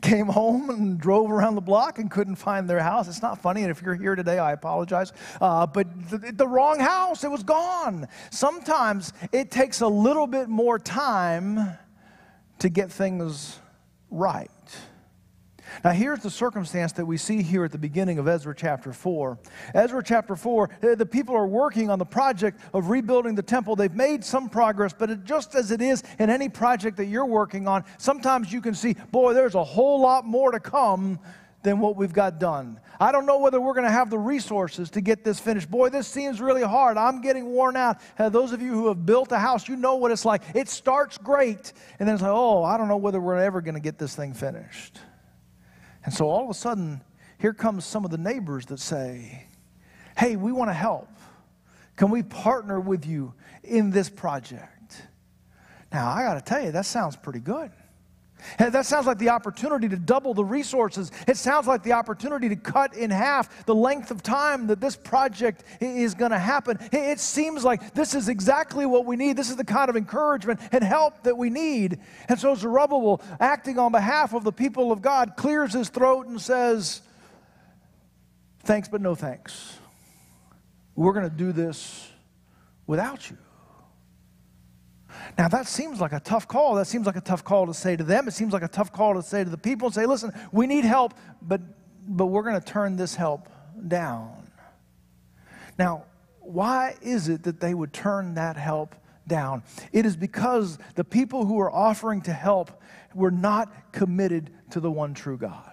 came 0.01 0.27
home 0.27 0.71
and 0.71 0.99
drove 0.99 1.31
around 1.31 1.55
the 1.55 1.61
block 1.61 1.99
and 1.99 2.11
couldn't 2.11 2.37
find 2.37 2.67
their 2.67 2.81
house. 2.81 3.09
It's 3.09 3.21
not 3.21 3.43
funny, 3.43 3.61
and 3.61 3.71
if 3.71 3.83
you're 3.83 3.95
here 3.95 4.15
today, 4.15 4.39
I 4.39 4.53
apologize. 4.53 5.13
Uh, 5.39 5.67
but 5.67 5.87
the, 6.09 6.33
the 6.33 6.49
wrong 6.49 6.81
house, 6.81 7.25
it 7.25 7.31
was 7.31 7.43
gone. 7.43 8.09
Sometimes 8.31 9.13
it 9.33 9.51
takes 9.51 9.83
a 9.83 9.87
little 9.87 10.27
bit 10.27 10.49
more 10.49 10.79
time 10.79 11.77
to 12.61 12.71
get 12.71 12.91
things 12.91 13.59
right. 14.11 14.49
Now, 15.85 15.91
here's 15.91 16.21
the 16.21 16.31
circumstance 16.31 16.93
that 16.93 17.07
we 17.07 17.17
see 17.17 17.43
here 17.43 17.65
at 17.65 17.73
the 17.73 17.79
beginning 17.79 18.19
of 18.19 18.29
Ezra 18.29 18.55
chapter 18.55 18.93
4. 18.93 19.39
Ezra 19.75 20.03
chapter 20.03 20.37
4, 20.37 20.71
eh, 20.83 20.95
the 20.95 21.07
people 21.07 21.35
are 21.35 21.47
working 21.47 21.91
on 21.91 21.99
the 21.99 22.05
project 22.05 22.61
of 22.73 22.91
rebuilding 22.91 23.35
the 23.35 23.43
temple. 23.43 23.77
They've 23.77 23.95
made 23.95 24.25
some 24.25 24.49
progress, 24.49 24.93
but 24.97 25.11
it, 25.11 25.25
just 25.25 25.55
as 25.55 25.71
it 25.71 25.81
is 25.81 26.03
in 26.19 26.31
any 26.31 26.49
project 26.49 26.97
that 26.99 27.07
you're 27.07 27.27
working 27.27 27.67
on, 27.69 27.85
sometimes 27.99 28.53
you 28.53 28.61
can 28.61 28.75
see, 28.75 28.95
boy, 29.11 29.35
there's 29.35 29.55
a 29.55 29.65
whole 29.65 30.01
lot 30.01 30.25
more 30.25 30.53
to 30.53 30.61
come 30.61 31.19
than 31.63 31.79
what 31.79 31.97
we've 31.97 32.13
got 32.13 32.39
done. 32.39 32.81
I 33.01 33.13
don't 33.13 33.27
know 33.27 33.39
whether 33.39 33.61
we're 33.61 33.75
going 33.75 33.87
to 33.87 33.93
have 33.93 34.11
the 34.11 34.19
resources 34.19 34.91
to 34.91 35.01
get 35.01 35.25
this 35.25 35.39
finished. 35.39 35.71
Boy, 35.71 35.89
this 35.89 36.07
seems 36.07 36.41
really 36.41 36.63
hard. 36.63 36.97
I'm 36.97 37.21
getting 37.21 37.47
worn 37.47 37.77
out. 37.77 37.99
Uh, 38.19 38.29
those 38.29 38.53
of 38.53 38.61
you 38.61 38.73
who 38.73 38.89
have 38.89 39.07
built 39.07 39.33
a 39.33 39.39
house, 39.39 39.69
you 39.69 39.77
know 39.77 39.97
what 39.97 40.11
it's 40.11 40.25
like. 40.25 40.43
It 40.55 40.69
starts 40.69 41.19
great, 41.19 41.73
and 41.99 42.09
then 42.09 42.15
it's 42.15 42.23
like, 42.23 42.33
oh, 42.33 42.63
I 42.63 42.77
don't 42.77 42.89
know 42.89 42.97
whether 42.97 43.21
we're 43.21 43.37
ever 43.37 43.61
going 43.61 43.75
to 43.75 43.81
get 43.81 43.99
this 43.99 44.15
thing 44.15 44.35
finished. 44.35 44.99
And 46.05 46.13
so 46.13 46.29
all 46.29 46.45
of 46.45 46.51
a 46.51 46.55
sudden, 46.55 47.03
here 47.39 47.53
comes 47.53 47.85
some 47.85 48.05
of 48.05 48.11
the 48.11 48.19
neighbors 48.19 48.67
that 48.67 48.81
say, 48.81 49.47
Hey, 50.17 50.37
we 50.37 50.53
want 50.53 50.69
to 50.69 50.75
help. 50.75 51.09
Can 51.97 52.11
we 52.11 52.23
partner 52.23 52.81
with 52.81 53.07
you 53.07 53.35
in 53.63 53.91
this 53.91 54.09
project? 54.09 55.03
Now, 55.93 56.09
I 56.11 56.23
got 56.23 56.35
to 56.35 56.41
tell 56.41 56.63
you, 56.63 56.73
that 56.73 56.87
sounds 56.87 57.17
pretty 57.17 57.41
good. 57.41 57.71
That 58.59 58.87
sounds 58.87 59.07
like 59.07 59.19
the 59.19 59.31
opportunity 59.31 59.89
to 59.89 59.97
double 59.97 60.35
the 60.35 60.45
resources. 60.45 61.11
It 61.27 61.37
sounds 61.37 61.67
like 61.67 61.83
the 61.83 61.93
opportunity 61.93 62.49
to 62.49 62.57
cut 62.57 62.95
in 62.97 63.11
half 63.11 63.67
the 63.67 63.75
length 63.75 64.11
of 64.11 64.23
time 64.23 64.67
that 64.69 64.81
this 64.81 64.97
project 64.97 65.65
is 65.81 66.15
going 66.15 66.31
to 66.31 66.39
happen. 66.39 66.79
It 66.93 67.21
seems 67.21 67.65
like 67.65 67.95
this 67.95 68.15
is 68.15 68.29
exactly 68.29 68.87
what 68.87 69.07
we 69.07 69.17
need. 69.17 69.37
This 69.37 69.51
is 69.51 69.57
the 69.57 69.65
kind 69.65 69.89
of 69.89 69.97
encouragement 69.97 70.61
and 70.73 70.83
help 70.83 71.23
that 71.25 71.37
we 71.37 71.51
need. 71.51 71.99
And 72.29 72.39
so 72.39 72.55
Zerubbabel, 72.55 73.23
acting 73.41 73.79
on 73.79 73.93
behalf 73.93 74.35
of 74.35 74.45
the 74.45 74.53
people 74.53 74.93
of 74.93 75.03
God, 75.03 75.37
clears 75.37 75.73
his 75.73 75.89
throat 75.89 76.27
and 76.27 76.41
says, 76.41 77.03
Thanks, 78.65 78.89
but 78.89 79.01
no 79.01 79.15
thanks. 79.15 79.77
We're 80.95 81.13
going 81.13 81.29
to 81.29 81.37
do 81.37 81.53
this 81.53 82.09
without 82.87 83.29
you. 83.29 83.39
Now, 85.39 85.49
that 85.49 85.67
seems 85.67 86.01
like 86.01 86.13
a 86.13 86.21
tough 86.21 86.47
call. 86.49 86.75
That 86.75 86.87
seems 86.87 87.07
like 87.07 87.17
a 87.17 87.21
tough 87.21 87.45
call 87.45 87.67
to 87.67 87.75
say 87.75 87.97
to 87.97 88.05
them. 88.05 88.29
It 88.29 88.33
seems 88.33 88.53
like 88.53 88.63
a 88.63 88.69
tough 88.69 88.93
call 88.93 89.15
to 89.15 89.23
say 89.23 89.45
to 89.45 89.51
the 89.51 89.59
people 89.59 89.87
and 89.87 89.95
say, 89.95 90.07
listen, 90.07 90.33
we 90.53 90.67
need 90.67 90.85
help, 90.85 91.15
but, 91.41 91.61
but 92.07 92.27
we're 92.27 92.43
going 92.43 92.61
to 92.61 92.67
turn 92.67 92.97
this 92.97 93.15
help 93.15 93.49
down. 93.89 94.51
Now, 95.79 96.05
why 96.41 96.97
is 97.01 97.29
it 97.29 97.45
that 97.45 97.61
they 97.61 97.75
would 97.75 97.93
turn 97.93 98.35
that 98.35 98.57
help 98.57 98.95
down? 99.27 99.63
It 99.93 100.05
is 100.05 100.17
because 100.17 100.79
the 100.97 101.05
people 101.05 101.47
who 101.47 101.61
are 101.61 101.73
offering 101.73 102.21
to 102.23 102.33
help 102.33 102.83
were 103.15 103.31
not 103.31 103.93
committed 103.93 104.51
to 104.71 104.81
the 104.81 104.91
one 104.91 105.15
true 105.15 105.39
God. 105.39 105.72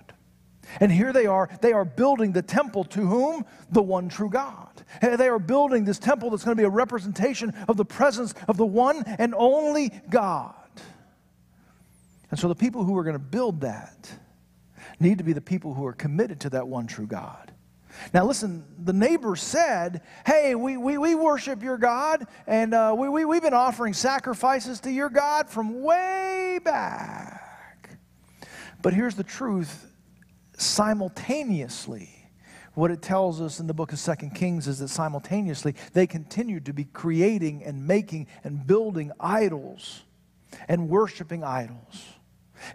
And 0.80 0.92
here 0.92 1.12
they 1.12 1.26
are, 1.26 1.50
they 1.62 1.74
are 1.74 1.86
building 1.86 2.32
the 2.32 2.42
temple 2.42 2.84
to 2.86 3.02
whom? 3.02 3.46
The 3.72 3.82
one 3.82 4.10
true 4.10 4.30
God. 4.30 4.68
They 5.02 5.28
are 5.28 5.40
building 5.40 5.84
this 5.86 6.00
temple 6.00 6.30
that's 6.30 6.44
going 6.44 6.56
to 6.58 6.62
be 6.62 6.66
a 6.66 6.70
representation 6.70 7.54
of 7.68 7.78
the 7.78 7.86
presence 7.86 8.34
of 8.48 8.58
the 8.58 8.66
one 8.66 9.04
and 9.18 9.34
only 9.36 9.92
God. 10.10 10.54
And 12.32 12.40
so 12.40 12.48
the 12.48 12.56
people 12.56 12.84
who 12.84 12.98
are 12.98 13.04
going 13.04 13.16
to 13.16 13.20
build 13.20 13.62
that 13.62 14.12
need 15.00 15.18
to 15.18 15.24
be 15.24 15.34
the 15.34 15.42
people 15.42 15.74
who 15.74 15.86
are 15.86 15.94
committed 15.94 16.40
to 16.42 16.50
that 16.52 16.68
one 16.68 16.88
true 16.88 17.08
God. 17.08 17.52
Now, 18.14 18.26
listen, 18.26 18.64
the 18.78 18.94
neighbor 18.94 19.36
said, 19.36 20.02
Hey, 20.26 20.56
we, 20.56 20.78
we, 20.78 20.98
we 20.98 21.16
worship 21.16 21.64
your 21.64 21.78
God, 21.78 22.28
and 22.48 22.74
uh, 22.74 22.96
we, 22.98 23.10
we, 23.10 23.26
we've 23.26 23.42
been 23.42 23.54
offering 23.54 23.94
sacrifices 23.94 24.80
to 24.82 24.92
your 24.92 25.10
God 25.10 25.50
from 25.50 25.82
way 25.82 26.60
back. 26.64 27.98
But 28.82 28.94
here's 28.94 29.16
the 29.16 29.24
truth 29.24 29.89
simultaneously, 30.62 32.10
what 32.74 32.92
it 32.92 33.02
tells 33.02 33.42
us 33.42 33.60
in 33.60 33.68
the 33.68 33.74
book 33.74 33.92
of 33.92 34.00
Second 34.00 34.32
Kings 34.32 34.68
is 34.68 34.80
that 34.80 34.88
simultaneously 34.90 35.76
they 35.94 36.08
continued 36.08 36.66
to 36.66 36.74
be 36.74 36.86
creating 36.86 37.64
and 37.64 37.86
making 37.86 38.28
and 38.44 38.66
building 38.66 39.12
idols 39.20 40.04
and 40.68 40.90
worshiping 40.90 41.44
idols. 41.44 42.06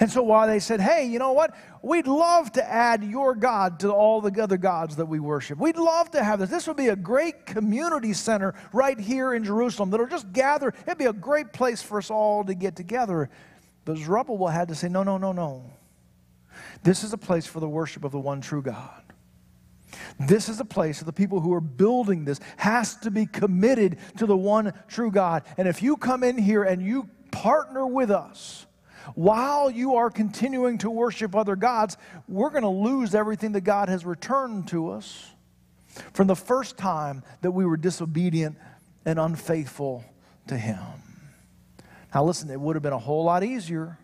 And 0.01 0.11
so 0.11 0.23
while 0.23 0.47
they 0.47 0.61
said, 0.61 0.81
hey, 0.81 1.07
you 1.07 1.19
know 1.19 1.33
what? 1.33 1.55
We'd 1.83 2.07
love 2.07 2.51
to 2.53 2.65
add 2.67 3.05
your 3.05 3.35
God 3.35 3.81
to 3.81 3.93
all 3.93 4.21
the 4.21 4.43
other 4.43 4.57
gods 4.57 4.97
that 4.97 5.07
we 5.07 5.21
worship. 5.21 5.59
We'd 5.59 5.77
love 5.77 6.11
to 6.13 6.25
have 6.25 6.41
this. 6.41 6.49
This 6.49 6.67
would 6.67 6.77
be 6.77 6.89
a 6.89 6.97
great 6.97 7.45
community 7.45 8.15
center 8.15 8.55
right 8.73 8.99
here 8.99 9.35
in 9.35 9.45
Jerusalem 9.45 9.91
that'll 9.91 10.07
just 10.07 10.33
gather. 10.33 10.73
It'd 10.87 10.99
be 10.99 11.05
a 11.05 11.13
great 11.13 11.53
place 11.53 11.83
for 11.83 11.99
us 11.99 12.11
all 12.11 12.45
to 12.45 12.55
get 12.55 12.77
together. 12.77 13.29
But 13.85 13.99
Zerubbabel 13.99 14.49
had 14.49 14.69
to 14.69 14.75
say, 14.75 14.89
no, 14.89 15.03
no, 15.03 15.19
no, 15.19 15.33
no. 15.33 15.71
This 16.83 17.05
is 17.05 17.13
a 17.13 17.19
place 17.19 17.47
for 17.47 17.61
the 17.61 17.69
worship 17.69 18.05
of 18.05 18.13
the 18.13 18.21
one 18.21 18.41
true 18.41 18.63
God. 18.63 19.03
This 20.19 20.49
is 20.49 20.61
a 20.61 20.65
place 20.65 20.99
that 20.99 21.05
the 21.05 21.13
people 21.13 21.41
who 21.41 21.53
are 21.55 21.61
building 21.61 22.25
this 22.25 22.41
has 22.57 22.97
to 22.99 23.11
be 23.11 23.27
committed 23.27 23.99
to 24.19 24.27
the 24.27 24.37
one 24.37 24.73
true 24.89 25.11
God. 25.11 25.45
And 25.57 25.69
if 25.69 25.83
you 25.83 25.97
come 25.97 26.23
in 26.23 26.39
here 26.39 26.63
and 26.63 26.83
you 26.83 27.09
partner 27.31 27.87
with 27.87 28.11
us, 28.11 28.67
while 29.15 29.71
you 29.71 29.97
are 29.97 30.11
continuing 30.11 30.79
to 30.79 30.91
worship 30.91 31.37
other 31.37 31.57
gods, 31.57 31.97
we're 32.27 32.51
going 32.51 32.63
to 32.63 32.69
lose 32.69 33.15
everything 33.15 33.53
that 33.53 33.61
God 33.61 33.89
has 33.89 34.05
returned 34.05 34.69
to 34.69 34.91
us 34.91 35.31
from 36.13 36.27
the 36.27 36.37
first 36.37 36.79
time 36.79 37.23
that 37.43 37.51
we 37.51 37.65
were 37.65 37.77
disobedient 37.77 38.57
and 39.05 39.19
unfaithful 39.19 40.05
to 40.47 40.57
Him. 40.57 40.79
Now, 42.15 42.25
listen, 42.25 42.51
it 42.51 42.61
would 42.61 42.77
have 42.77 42.83
been 42.83 42.93
a 42.93 42.99
whole 42.99 43.25
lot 43.25 43.45
easier 43.45 43.99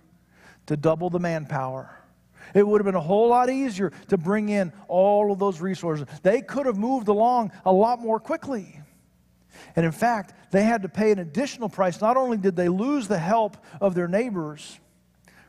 to 0.66 0.76
double 0.76 1.11
the 1.11 1.19
manpower. 1.19 1.97
It 2.54 2.66
would 2.66 2.80
have 2.80 2.87
been 2.87 2.95
a 2.95 3.00
whole 3.00 3.28
lot 3.28 3.50
easier 3.50 3.92
to 4.09 4.19
bring 4.19 4.49
in 4.49 4.73
all 4.88 5.33
of 5.33 5.38
those 5.38 5.61
resources. 5.61 6.07
They 6.23 6.40
could 6.42 6.66
have 6.66 6.76
moved 6.76 7.09
along 7.09 7.52
a 7.64 7.73
lot 7.73 8.00
more 8.00 8.21
quickly. 8.21 8.80
And 9.76 9.85
in 9.85 9.92
fact, 9.92 10.35
they 10.50 10.62
had 10.62 10.83
to 10.83 10.88
pay 10.88 11.11
an 11.12 11.19
additional 11.19 11.69
price. 11.69 12.00
Not 12.00 12.16
only 12.16 12.37
did 12.37 12.57
they 12.57 12.69
lose 12.69 13.09
the 13.09 13.19
help 13.19 13.57
of 13.80 13.95
their 13.95 14.09
neighbors, 14.09 14.78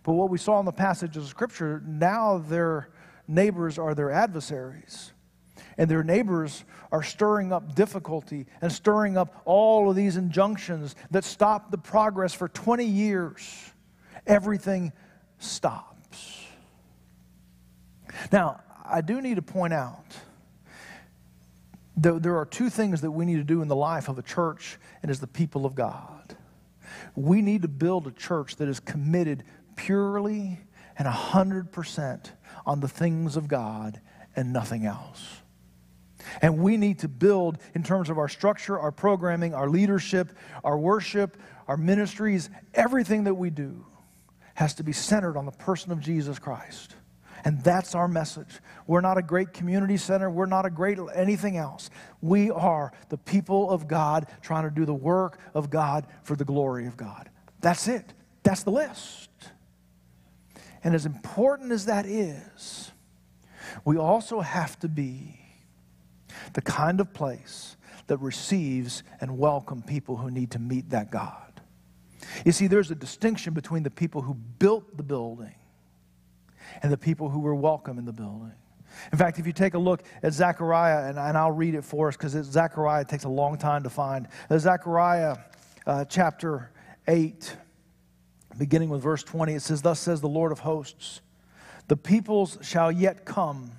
but 0.03 0.13
what 0.13 0.29
we 0.29 0.37
saw 0.37 0.59
in 0.59 0.65
the 0.65 0.71
passage 0.71 1.17
of 1.17 1.27
Scripture, 1.27 1.81
now 1.85 2.39
their 2.39 2.89
neighbors 3.27 3.77
are 3.77 3.95
their 3.95 4.11
adversaries. 4.11 5.11
And 5.77 5.89
their 5.89 6.03
neighbors 6.03 6.63
are 6.91 7.03
stirring 7.03 7.53
up 7.53 7.75
difficulty 7.75 8.45
and 8.61 8.71
stirring 8.71 9.17
up 9.17 9.41
all 9.45 9.89
of 9.89 9.95
these 9.95 10.17
injunctions 10.17 10.95
that 11.11 11.23
stopped 11.23 11.71
the 11.71 11.77
progress 11.77 12.33
for 12.33 12.49
20 12.49 12.83
years. 12.83 13.71
Everything 14.27 14.91
stops. 15.37 15.90
Now, 18.31 18.61
I 18.85 19.01
do 19.01 19.21
need 19.21 19.35
to 19.35 19.41
point 19.41 19.73
out 19.73 20.05
that 21.97 22.23
there 22.23 22.37
are 22.37 22.45
two 22.45 22.69
things 22.69 23.01
that 23.01 23.11
we 23.11 23.25
need 23.25 23.37
to 23.37 23.43
do 23.43 23.61
in 23.61 23.67
the 23.67 23.75
life 23.75 24.09
of 24.09 24.17
a 24.17 24.21
church 24.21 24.77
and 25.01 25.11
as 25.11 25.19
the 25.19 25.27
people 25.27 25.65
of 25.65 25.75
God. 25.75 26.35
We 27.15 27.41
need 27.41 27.61
to 27.63 27.67
build 27.67 28.07
a 28.07 28.11
church 28.11 28.55
that 28.57 28.67
is 28.67 28.79
committed 28.79 29.43
purely 29.75 30.59
and 30.97 31.07
100% 31.07 32.31
on 32.65 32.79
the 32.79 32.87
things 32.87 33.35
of 33.35 33.47
God 33.47 33.99
and 34.35 34.53
nothing 34.53 34.85
else. 34.85 35.37
And 36.41 36.59
we 36.59 36.77
need 36.77 36.99
to 36.99 37.07
build 37.07 37.57
in 37.73 37.83
terms 37.83 38.09
of 38.09 38.17
our 38.17 38.29
structure, 38.29 38.79
our 38.79 38.91
programming, 38.91 39.53
our 39.53 39.69
leadership, 39.69 40.31
our 40.63 40.77
worship, 40.77 41.37
our 41.67 41.77
ministries, 41.77 42.49
everything 42.73 43.23
that 43.25 43.33
we 43.33 43.49
do 43.49 43.85
has 44.53 44.75
to 44.75 44.83
be 44.83 44.93
centered 44.93 45.37
on 45.37 45.45
the 45.45 45.51
person 45.51 45.91
of 45.91 45.99
Jesus 45.99 46.37
Christ. 46.37 46.95
And 47.43 47.63
that's 47.63 47.95
our 47.95 48.07
message. 48.07 48.59
We're 48.87 49.01
not 49.01 49.17
a 49.17 49.21
great 49.21 49.53
community 49.53 49.97
center. 49.97 50.29
We're 50.29 50.45
not 50.45 50.65
a 50.65 50.69
great 50.69 50.99
anything 51.15 51.57
else. 51.57 51.89
We 52.21 52.51
are 52.51 52.91
the 53.09 53.17
people 53.17 53.69
of 53.69 53.87
God 53.87 54.27
trying 54.41 54.63
to 54.63 54.69
do 54.69 54.85
the 54.85 54.93
work 54.93 55.39
of 55.53 55.69
God 55.69 56.07
for 56.23 56.35
the 56.35 56.45
glory 56.45 56.85
of 56.85 56.97
God. 56.97 57.29
That's 57.61 57.87
it. 57.87 58.13
That's 58.43 58.63
the 58.63 58.71
list. 58.71 59.29
And 60.83 60.95
as 60.95 61.05
important 61.05 61.71
as 61.71 61.85
that 61.85 62.05
is, 62.05 62.91
we 63.85 63.97
also 63.97 64.41
have 64.41 64.79
to 64.79 64.87
be 64.87 65.39
the 66.53 66.61
kind 66.61 66.99
of 66.99 67.13
place 67.13 67.77
that 68.07 68.17
receives 68.17 69.03
and 69.19 69.37
welcome 69.37 69.81
people 69.81 70.17
who 70.17 70.29
need 70.29 70.51
to 70.51 70.59
meet 70.59 70.89
that 70.89 71.11
God. 71.11 71.61
You 72.45 72.51
see, 72.51 72.67
there's 72.67 72.91
a 72.91 72.95
distinction 72.95 73.53
between 73.53 73.83
the 73.83 73.89
people 73.89 74.21
who 74.21 74.33
built 74.33 74.97
the 74.97 75.03
building 75.03 75.55
and 76.81 76.91
the 76.91 76.97
people 76.97 77.29
who 77.29 77.39
were 77.39 77.55
welcome 77.55 77.97
in 77.97 78.05
the 78.05 78.13
building. 78.13 78.53
In 79.11 79.17
fact, 79.17 79.39
if 79.39 79.47
you 79.47 79.53
take 79.53 79.73
a 79.73 79.79
look 79.79 80.03
at 80.21 80.33
Zechariah, 80.33 81.07
and, 81.07 81.17
and 81.17 81.37
I'll 81.37 81.51
read 81.51 81.75
it 81.75 81.83
for 81.83 82.09
us 82.09 82.17
because 82.17 82.33
Zechariah 82.33 83.05
takes 83.05 83.23
a 83.23 83.29
long 83.29 83.57
time 83.57 83.83
to 83.83 83.89
find. 83.89 84.27
Zechariah 84.51 85.37
uh, 85.87 86.05
chapter 86.05 86.71
8 87.07 87.55
beginning 88.57 88.89
with 88.89 89.01
verse 89.01 89.23
20, 89.23 89.53
it 89.53 89.61
says, 89.61 89.81
Thus 89.81 89.99
says 89.99 90.21
the 90.21 90.29
Lord 90.29 90.51
of 90.51 90.59
hosts, 90.59 91.21
the 91.87 91.97
peoples 91.97 92.57
shall 92.61 92.91
yet 92.91 93.25
come, 93.25 93.71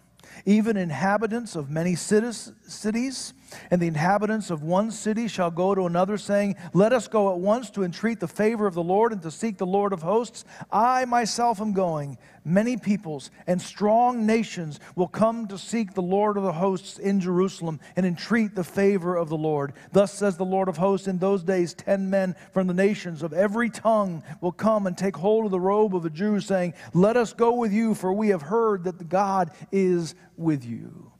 even 0.44 0.76
inhabitants 0.76 1.56
of 1.56 1.70
many 1.70 1.94
cities 1.94 3.34
and 3.70 3.80
the 3.80 3.86
inhabitants 3.86 4.50
of 4.50 4.62
one 4.62 4.90
city 4.90 5.28
shall 5.28 5.50
go 5.50 5.74
to 5.74 5.86
another, 5.86 6.18
saying, 6.18 6.56
Let 6.72 6.92
us 6.92 7.08
go 7.08 7.32
at 7.32 7.38
once 7.38 7.70
to 7.70 7.84
entreat 7.84 8.20
the 8.20 8.28
favor 8.28 8.66
of 8.66 8.74
the 8.74 8.82
Lord 8.82 9.12
and 9.12 9.22
to 9.22 9.30
seek 9.30 9.58
the 9.58 9.66
Lord 9.66 9.92
of 9.92 10.02
hosts. 10.02 10.44
I 10.70 11.04
myself 11.04 11.60
am 11.60 11.72
going. 11.72 12.18
Many 12.44 12.76
peoples 12.76 13.30
and 13.46 13.62
strong 13.62 14.26
nations 14.26 14.80
will 14.96 15.06
come 15.06 15.46
to 15.46 15.56
seek 15.56 15.94
the 15.94 16.02
Lord 16.02 16.36
of 16.36 16.42
the 16.42 16.52
hosts 16.52 16.98
in 16.98 17.20
Jerusalem 17.20 17.78
and 17.94 18.04
entreat 18.04 18.56
the 18.56 18.64
favor 18.64 19.14
of 19.16 19.28
the 19.28 19.36
Lord. 19.36 19.74
Thus 19.92 20.12
says 20.12 20.36
the 20.36 20.44
Lord 20.44 20.68
of 20.68 20.76
hosts, 20.76 21.06
in 21.06 21.18
those 21.18 21.44
days, 21.44 21.72
ten 21.72 22.10
men 22.10 22.34
from 22.52 22.66
the 22.66 22.74
nations 22.74 23.22
of 23.22 23.32
every 23.32 23.70
tongue 23.70 24.24
will 24.40 24.52
come 24.52 24.88
and 24.88 24.98
take 24.98 25.16
hold 25.16 25.44
of 25.44 25.52
the 25.52 25.60
robe 25.60 25.94
of 25.94 26.04
a 26.04 26.10
Jew, 26.10 26.40
saying, 26.40 26.74
Let 26.94 27.16
us 27.16 27.32
go 27.32 27.52
with 27.52 27.72
you, 27.72 27.94
for 27.94 28.12
we 28.12 28.30
have 28.30 28.42
heard 28.42 28.84
that 28.84 29.08
God 29.08 29.52
is 29.70 30.16
with 30.36 30.64
you. 30.64 31.12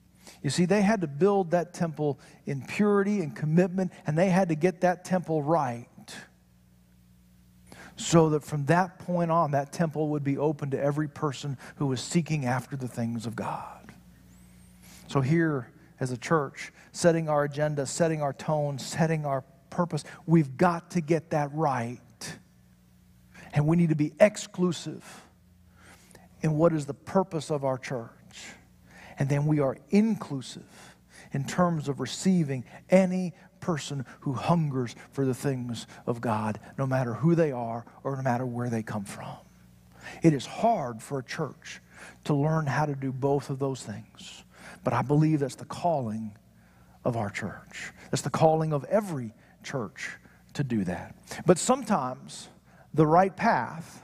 You 0.43 0.51
see, 0.51 0.65
they 0.65 0.83
had 0.83 1.03
to 1.03 1.07
build 1.07 1.53
that 1.53 1.73
temple 1.73 2.19
in 2.47 2.63
purity 2.63 3.21
and 3.21 3.35
commitment, 3.35 3.93
and 4.07 4.19
they 4.19 4.29
had 4.29 4.49
to 4.49 4.55
get 4.55 4.81
that 4.81 5.05
temple 5.05 5.43
right. 5.43 5.87
So 7.97 8.31
that 8.31 8.43
from 8.43 8.67
that 8.67 8.99
point 8.99 9.31
on, 9.31 9.53
that 9.53 9.73
temple 9.73 10.09
would 10.09 10.25
be 10.25 10.39
open 10.39 10.71
to 10.71 10.81
every 10.81 11.09
person 11.09 11.57
who 11.77 11.87
was 11.87 12.01
seeking 12.01 12.45
after 12.47 12.77
the 12.77 12.89
things 12.89 13.27
of 13.27 13.37
God. 13.37 13.93
So, 15.07 15.21
here 15.21 15.71
as 16.01 16.11
a 16.11 16.17
church, 16.17 16.73
setting 16.91 17.29
our 17.29 17.45
agenda, 17.45 17.87
setting 17.87 18.23
our 18.23 18.33
tone, 18.33 18.79
setting 18.79 19.25
our 19.25 19.45
purpose, 19.71 20.05
we've 20.27 20.57
got 20.57 20.93
to 20.93 21.01
get 21.01 21.31
that 21.31 21.53
right. 21.53 22.01
And 23.53 23.67
we 23.67 23.77
need 23.77 23.91
to 23.91 23.95
be 23.95 24.13
exclusive 24.19 25.05
in 26.41 26.57
what 26.57 26.73
is 26.73 26.87
the 26.87 26.95
purpose 26.95 27.51
of 27.51 27.65
our 27.65 27.79
church. 27.79 28.11
And 29.19 29.28
then 29.28 29.47
we 29.47 29.61
are 29.61 29.76
inclusive 29.90 30.97
in 31.33 31.45
terms 31.45 31.88
of 31.88 32.00
receiving 32.00 32.64
any 32.90 33.33
person 33.61 34.04
who 34.21 34.33
hungers 34.33 34.95
for 35.12 35.25
the 35.25 35.35
things 35.35 35.87
of 36.07 36.21
God, 36.21 36.59
no 36.76 36.87
matter 36.87 37.14
who 37.14 37.35
they 37.35 37.52
are 37.52 37.85
or 38.02 38.16
no 38.16 38.23
matter 38.23 38.45
where 38.45 38.69
they 38.69 38.83
come 38.83 39.04
from. 39.04 39.37
It 40.23 40.35
is 40.35 40.45
hard 40.45 41.00
for 41.00 41.19
a 41.19 41.25
church 41.25 41.81
to 42.25 42.35
learn 42.35 42.66
how 42.66 42.87
to 42.87 42.95
do 42.95 43.12
both 43.12 43.50
of 43.50 43.59
those 43.59 43.83
things. 43.83 44.45
But 44.85 44.92
I 44.92 45.02
believe 45.02 45.40
that's 45.40 45.54
the 45.54 45.64
calling 45.64 46.37
of 47.04 47.16
our 47.16 47.31
church. 47.31 47.92
That's 48.11 48.23
the 48.23 48.31
calling 48.31 48.73
of 48.73 48.85
every 48.85 49.33
church 49.62 50.11
to 50.54 50.64
do 50.64 50.85
that. 50.85 51.14
But 51.47 51.59
sometimes 51.59 52.49
the 52.92 53.07
right 53.07 53.35
path 53.35 54.02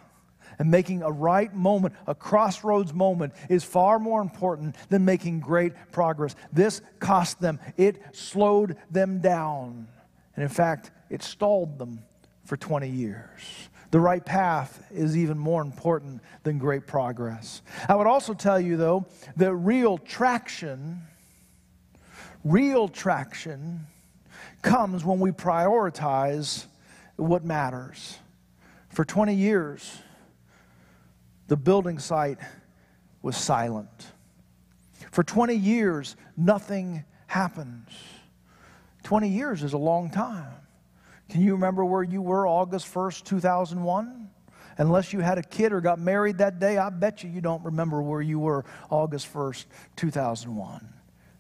and 0.59 0.71
making 0.71 1.03
a 1.03 1.11
right 1.11 1.55
moment, 1.55 1.95
a 2.07 2.15
crossroads 2.15 2.93
moment, 2.93 3.33
is 3.49 3.65
far 3.65 3.99
more 3.99 4.21
important 4.21 4.77
than 4.89 5.05
making 5.05 5.41
great 5.41 5.73
progress. 5.93 6.35
This 6.53 6.81
cost 6.99 7.41
them, 7.41 7.61
it 7.77 8.01
slowed 8.13 8.77
them 8.91 9.21
down. 9.21 9.89
And 10.35 10.43
in 10.43 10.49
fact, 10.49 10.91
it 11.11 11.23
stalled 11.23 11.79
them 11.79 12.01
for 12.45 12.57
20 12.57 12.89
years. 12.89 13.69
The 13.91 14.01
right 14.01 14.25
path 14.25 14.85
is 14.91 15.17
even 15.17 15.39
more 15.39 15.63
important 15.63 16.21
than 16.43 16.59
great 16.59 16.87
progress. 16.87 17.63
I 17.89 17.95
would 17.95 18.07
also 18.07 18.35
tell 18.35 18.61
you, 18.61 18.77
though, 18.77 19.07
that 19.37 19.55
real 19.55 19.97
traction, 19.97 21.03
real 22.45 22.89
traction 22.89 23.87
comes 24.61 25.05
when 25.05 25.21
we 25.21 25.31
prioritize 25.31 26.67
what 27.17 27.45
matters. 27.45 28.19
For 28.91 29.05
20 29.05 29.35
years, 29.35 29.99
the 31.49 31.57
building 31.57 31.99
site 31.99 32.39
was 33.23 33.37
silent. 33.37 34.07
For 35.11 35.25
20 35.25 35.55
years, 35.55 36.17
nothing 36.37 37.05
happens. 37.27 37.89
20 39.03 39.29
years 39.29 39.63
is 39.63 39.73
a 39.73 39.79
long 39.79 40.11
time. 40.11 40.53
Can 41.29 41.43
you 41.43 41.53
remember 41.53 41.85
where 41.85 42.03
you 42.03 42.23
were 42.23 42.47
August 42.47 42.93
1st, 42.93 43.25
2001? 43.25 44.31
Unless 44.79 45.13
you 45.13 45.21
had 45.21 45.39
a 45.39 45.43
kid 45.43 45.73
or 45.73 45.81
got 45.81 45.99
married 45.99 46.39
that 46.39 46.59
day, 46.59 46.79
I 46.79 46.89
bet 46.91 47.25
you 47.25 47.31
you 47.31 47.41
don't 47.41 47.65
remember 47.65 48.01
where 48.01 48.23
you 48.23 48.39
were 48.39 48.65
August 48.91 49.33
1st, 49.33 49.65
2001. 49.97 50.89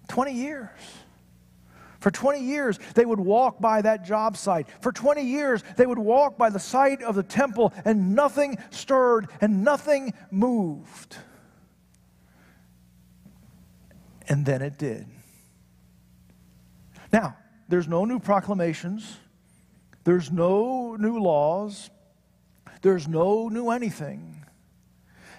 20 0.08 0.32
years. 0.32 0.68
For 2.00 2.10
20 2.10 2.40
years, 2.40 2.78
they 2.94 3.04
would 3.04 3.18
walk 3.18 3.60
by 3.60 3.82
that 3.82 4.04
job 4.04 4.36
site. 4.36 4.68
For 4.80 4.92
20 4.92 5.22
years, 5.22 5.64
they 5.76 5.86
would 5.86 5.98
walk 5.98 6.38
by 6.38 6.50
the 6.50 6.60
site 6.60 7.02
of 7.02 7.14
the 7.14 7.22
temple, 7.22 7.72
and 7.84 8.14
nothing 8.14 8.58
stirred 8.70 9.28
and 9.40 9.64
nothing 9.64 10.14
moved. 10.30 11.16
And 14.28 14.46
then 14.46 14.62
it 14.62 14.78
did. 14.78 15.06
Now, 17.12 17.36
there's 17.68 17.88
no 17.88 18.04
new 18.04 18.20
proclamations. 18.20 19.16
There's 20.04 20.30
no 20.30 20.96
new 20.96 21.18
laws. 21.18 21.90
There's 22.82 23.08
no 23.08 23.48
new 23.48 23.70
anything 23.70 24.38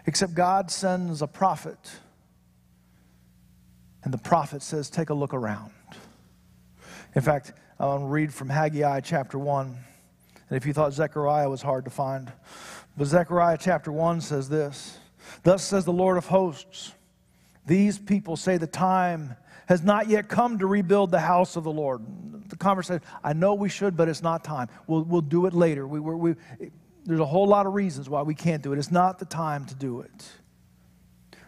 except 0.05 0.33
God 0.33 0.71
sends 0.71 1.21
a 1.21 1.27
prophet. 1.27 1.77
And 4.03 4.13
the 4.13 4.17
prophet 4.17 4.61
says, 4.61 4.89
Take 4.89 5.09
a 5.09 5.13
look 5.13 5.33
around. 5.33 5.71
In 7.15 7.21
fact, 7.21 7.53
I 7.79 7.85
want 7.85 8.03
to 8.03 8.07
read 8.07 8.33
from 8.33 8.49
Haggai 8.49 8.99
chapter 9.01 9.39
1. 9.39 9.67
And 9.67 10.57
if 10.57 10.65
you 10.65 10.73
thought 10.73 10.93
Zechariah 10.93 11.49
was 11.49 11.61
hard 11.61 11.85
to 11.85 11.91
find, 11.91 12.31
but 12.97 13.05
Zechariah 13.05 13.57
chapter 13.59 13.91
1 13.91 14.21
says 14.21 14.49
this 14.49 14.97
Thus 15.43 15.63
says 15.63 15.85
the 15.85 15.93
Lord 15.93 16.17
of 16.17 16.27
hosts, 16.27 16.93
these 17.65 17.97
people 17.97 18.35
say 18.35 18.57
the 18.57 18.67
time 18.67 19.35
has 19.67 19.83
not 19.83 20.07
yet 20.07 20.27
come 20.27 20.57
to 20.59 20.65
rebuild 20.65 21.11
the 21.11 21.19
house 21.19 21.55
of 21.55 21.63
the 21.63 21.71
Lord. 21.71 22.01
The 22.49 22.55
conversation, 22.55 23.03
I 23.23 23.33
know 23.33 23.53
we 23.53 23.69
should, 23.69 23.95
but 23.95 24.09
it's 24.09 24.23
not 24.23 24.43
time. 24.43 24.67
We'll, 24.87 25.03
we'll 25.03 25.21
do 25.21 25.45
it 25.45 25.53
later. 25.53 25.87
We, 25.87 25.99
we, 25.99 26.35
there's 27.05 27.19
a 27.19 27.25
whole 27.25 27.47
lot 27.47 27.65
of 27.67 27.73
reasons 27.73 28.09
why 28.09 28.23
we 28.23 28.33
can't 28.33 28.63
do 28.63 28.73
it. 28.73 28.79
It's 28.79 28.91
not 28.91 29.19
the 29.19 29.25
time 29.25 29.65
to 29.65 29.75
do 29.75 30.01
it. 30.01 30.31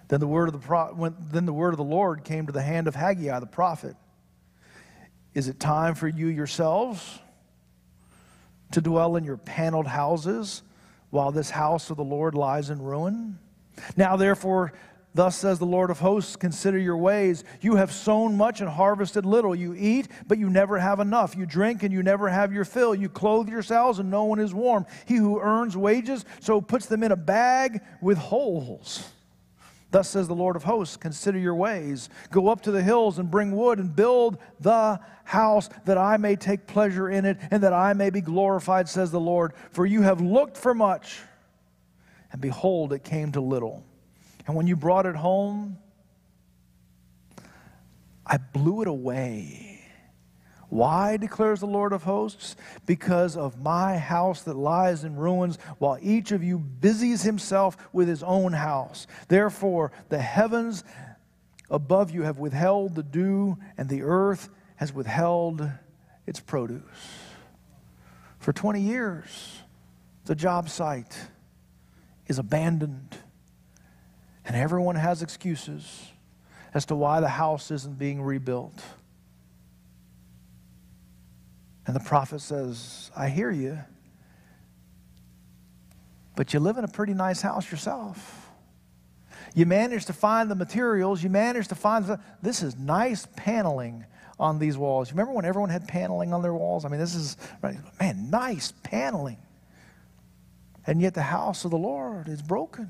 Then 0.07 0.19
the 0.19 0.27
word 0.27 0.49
of 0.49 0.53
the, 0.53 0.59
pro, 0.59 0.93
when, 0.93 1.15
then 1.31 1.45
the, 1.45 1.53
word 1.53 1.73
of 1.73 1.77
the 1.77 1.83
Lord 1.83 2.23
came 2.23 2.45
to 2.45 2.51
the 2.51 2.61
hand 2.61 2.87
of 2.87 2.95
Haggai 2.95 3.39
the 3.39 3.47
prophet. 3.47 3.95
Is 5.33 5.47
it 5.47 5.59
time 5.59 5.95
for 5.95 6.07
you 6.07 6.27
yourselves 6.27 7.19
to 8.71 8.81
dwell 8.81 9.15
in 9.15 9.23
your 9.23 9.37
paneled 9.37 9.87
houses 9.87 10.63
while 11.09 11.31
this 11.31 11.49
house 11.49 11.89
of 11.89 11.97
the 11.97 12.03
Lord 12.03 12.35
lies 12.35 12.69
in 12.69 12.81
ruin? 12.81 13.39
Now, 13.95 14.17
therefore, 14.17 14.73
Thus 15.13 15.35
says 15.35 15.59
the 15.59 15.65
Lord 15.65 15.89
of 15.89 15.99
hosts, 15.99 16.37
consider 16.37 16.77
your 16.77 16.95
ways. 16.95 17.43
You 17.59 17.75
have 17.75 17.91
sown 17.91 18.37
much 18.37 18.61
and 18.61 18.69
harvested 18.69 19.25
little. 19.25 19.53
You 19.53 19.75
eat, 19.77 20.07
but 20.25 20.37
you 20.37 20.49
never 20.49 20.79
have 20.79 21.01
enough. 21.01 21.35
You 21.35 21.45
drink, 21.45 21.83
and 21.83 21.91
you 21.91 22.01
never 22.01 22.29
have 22.29 22.53
your 22.53 22.63
fill. 22.63 22.95
You 22.95 23.09
clothe 23.09 23.49
yourselves, 23.49 23.99
and 23.99 24.09
no 24.09 24.23
one 24.23 24.39
is 24.39 24.53
warm. 24.53 24.85
He 25.05 25.15
who 25.15 25.41
earns 25.41 25.75
wages, 25.75 26.23
so 26.39 26.61
puts 26.61 26.85
them 26.85 27.03
in 27.03 27.11
a 27.11 27.17
bag 27.17 27.81
with 28.01 28.17
holes. 28.17 29.03
Thus 29.91 30.09
says 30.09 30.27
the 30.27 30.35
Lord 30.35 30.55
of 30.55 30.63
hosts, 30.63 30.95
consider 30.95 31.37
your 31.37 31.55
ways. 31.55 32.09
Go 32.31 32.47
up 32.47 32.61
to 32.61 32.71
the 32.71 32.81
hills 32.81 33.19
and 33.19 33.29
bring 33.29 33.51
wood 33.51 33.77
and 33.77 33.93
build 33.93 34.37
the 34.61 34.99
house 35.25 35.69
that 35.85 35.97
I 35.97 36.15
may 36.17 36.37
take 36.37 36.65
pleasure 36.65 37.09
in 37.09 37.25
it 37.25 37.37
and 37.51 37.61
that 37.63 37.73
I 37.73 37.93
may 37.93 38.09
be 38.09 38.21
glorified, 38.21 38.87
says 38.87 39.11
the 39.11 39.19
Lord. 39.19 39.53
For 39.71 39.85
you 39.85 40.01
have 40.01 40.21
looked 40.21 40.57
for 40.57 40.73
much, 40.73 41.19
and 42.31 42.41
behold, 42.41 42.93
it 42.93 43.03
came 43.03 43.33
to 43.33 43.41
little. 43.41 43.83
And 44.47 44.55
when 44.55 44.65
you 44.65 44.77
brought 44.77 45.05
it 45.05 45.15
home, 45.15 45.77
I 48.25 48.37
blew 48.37 48.81
it 48.81 48.87
away. 48.87 49.70
Why, 50.71 51.17
declares 51.17 51.59
the 51.59 51.65
Lord 51.65 51.91
of 51.91 52.03
hosts? 52.03 52.55
Because 52.85 53.35
of 53.35 53.61
my 53.61 53.97
house 53.97 54.43
that 54.43 54.55
lies 54.55 55.03
in 55.03 55.17
ruins, 55.17 55.57
while 55.79 55.97
each 56.01 56.31
of 56.31 56.45
you 56.45 56.57
busies 56.57 57.23
himself 57.23 57.75
with 57.91 58.07
his 58.07 58.23
own 58.23 58.53
house. 58.53 59.05
Therefore, 59.27 59.91
the 60.07 60.19
heavens 60.19 60.85
above 61.69 62.11
you 62.11 62.21
have 62.21 62.39
withheld 62.39 62.95
the 62.95 63.03
dew, 63.03 63.57
and 63.77 63.89
the 63.89 64.03
earth 64.03 64.47
has 64.77 64.93
withheld 64.93 65.69
its 66.25 66.39
produce. 66.39 66.81
For 68.39 68.53
20 68.53 68.79
years, 68.79 69.59
the 70.23 70.35
job 70.35 70.69
site 70.69 71.17
is 72.27 72.39
abandoned. 72.39 73.17
And 74.45 74.55
everyone 74.55 74.95
has 74.95 75.21
excuses 75.21 76.07
as 76.73 76.85
to 76.85 76.95
why 76.95 77.19
the 77.19 77.27
house 77.27 77.71
isn't 77.71 77.99
being 77.99 78.21
rebuilt. 78.21 78.81
And 81.87 81.95
the 81.95 81.99
prophet 81.99 82.41
says, 82.41 83.11
I 83.15 83.29
hear 83.29 83.51
you, 83.51 83.79
but 86.35 86.53
you 86.53 86.59
live 86.59 86.77
in 86.77 86.83
a 86.83 86.87
pretty 86.87 87.13
nice 87.13 87.41
house 87.41 87.71
yourself. 87.71 88.49
You 89.53 89.65
managed 89.65 90.07
to 90.07 90.13
find 90.13 90.49
the 90.49 90.55
materials, 90.55 91.23
you 91.23 91.29
managed 91.29 91.69
to 91.69 91.75
find 91.75 92.05
the, 92.05 92.19
this 92.41 92.63
is 92.63 92.77
nice 92.77 93.27
paneling 93.35 94.05
on 94.39 94.59
these 94.59 94.77
walls. 94.77 95.09
You 95.09 95.13
remember 95.13 95.33
when 95.33 95.45
everyone 95.45 95.69
had 95.69 95.87
paneling 95.87 96.33
on 96.33 96.41
their 96.41 96.53
walls? 96.53 96.85
I 96.85 96.89
mean, 96.89 96.99
this 96.99 97.15
is, 97.15 97.37
man, 97.61 98.29
nice 98.29 98.73
paneling. 98.83 99.37
And 100.87 101.01
yet 101.01 101.13
the 101.13 101.21
house 101.21 101.65
of 101.65 101.71
the 101.71 101.77
Lord 101.77 102.27
is 102.27 102.41
broken. 102.41 102.89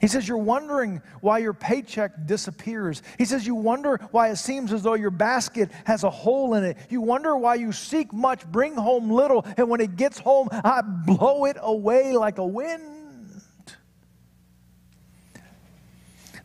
He 0.00 0.06
says, 0.06 0.26
You're 0.28 0.38
wondering 0.38 1.02
why 1.20 1.38
your 1.38 1.54
paycheck 1.54 2.26
disappears. 2.26 3.02
He 3.18 3.24
says, 3.24 3.46
You 3.46 3.54
wonder 3.54 3.98
why 4.10 4.28
it 4.28 4.36
seems 4.36 4.72
as 4.72 4.82
though 4.82 4.94
your 4.94 5.10
basket 5.10 5.70
has 5.84 6.04
a 6.04 6.10
hole 6.10 6.54
in 6.54 6.64
it. 6.64 6.76
You 6.88 7.00
wonder 7.00 7.36
why 7.36 7.56
you 7.56 7.72
seek 7.72 8.12
much, 8.12 8.46
bring 8.46 8.74
home 8.74 9.10
little, 9.10 9.44
and 9.56 9.68
when 9.68 9.80
it 9.80 9.96
gets 9.96 10.18
home, 10.18 10.48
I 10.52 10.82
blow 10.82 11.44
it 11.44 11.56
away 11.60 12.12
like 12.12 12.38
a 12.38 12.46
wind. 12.46 12.86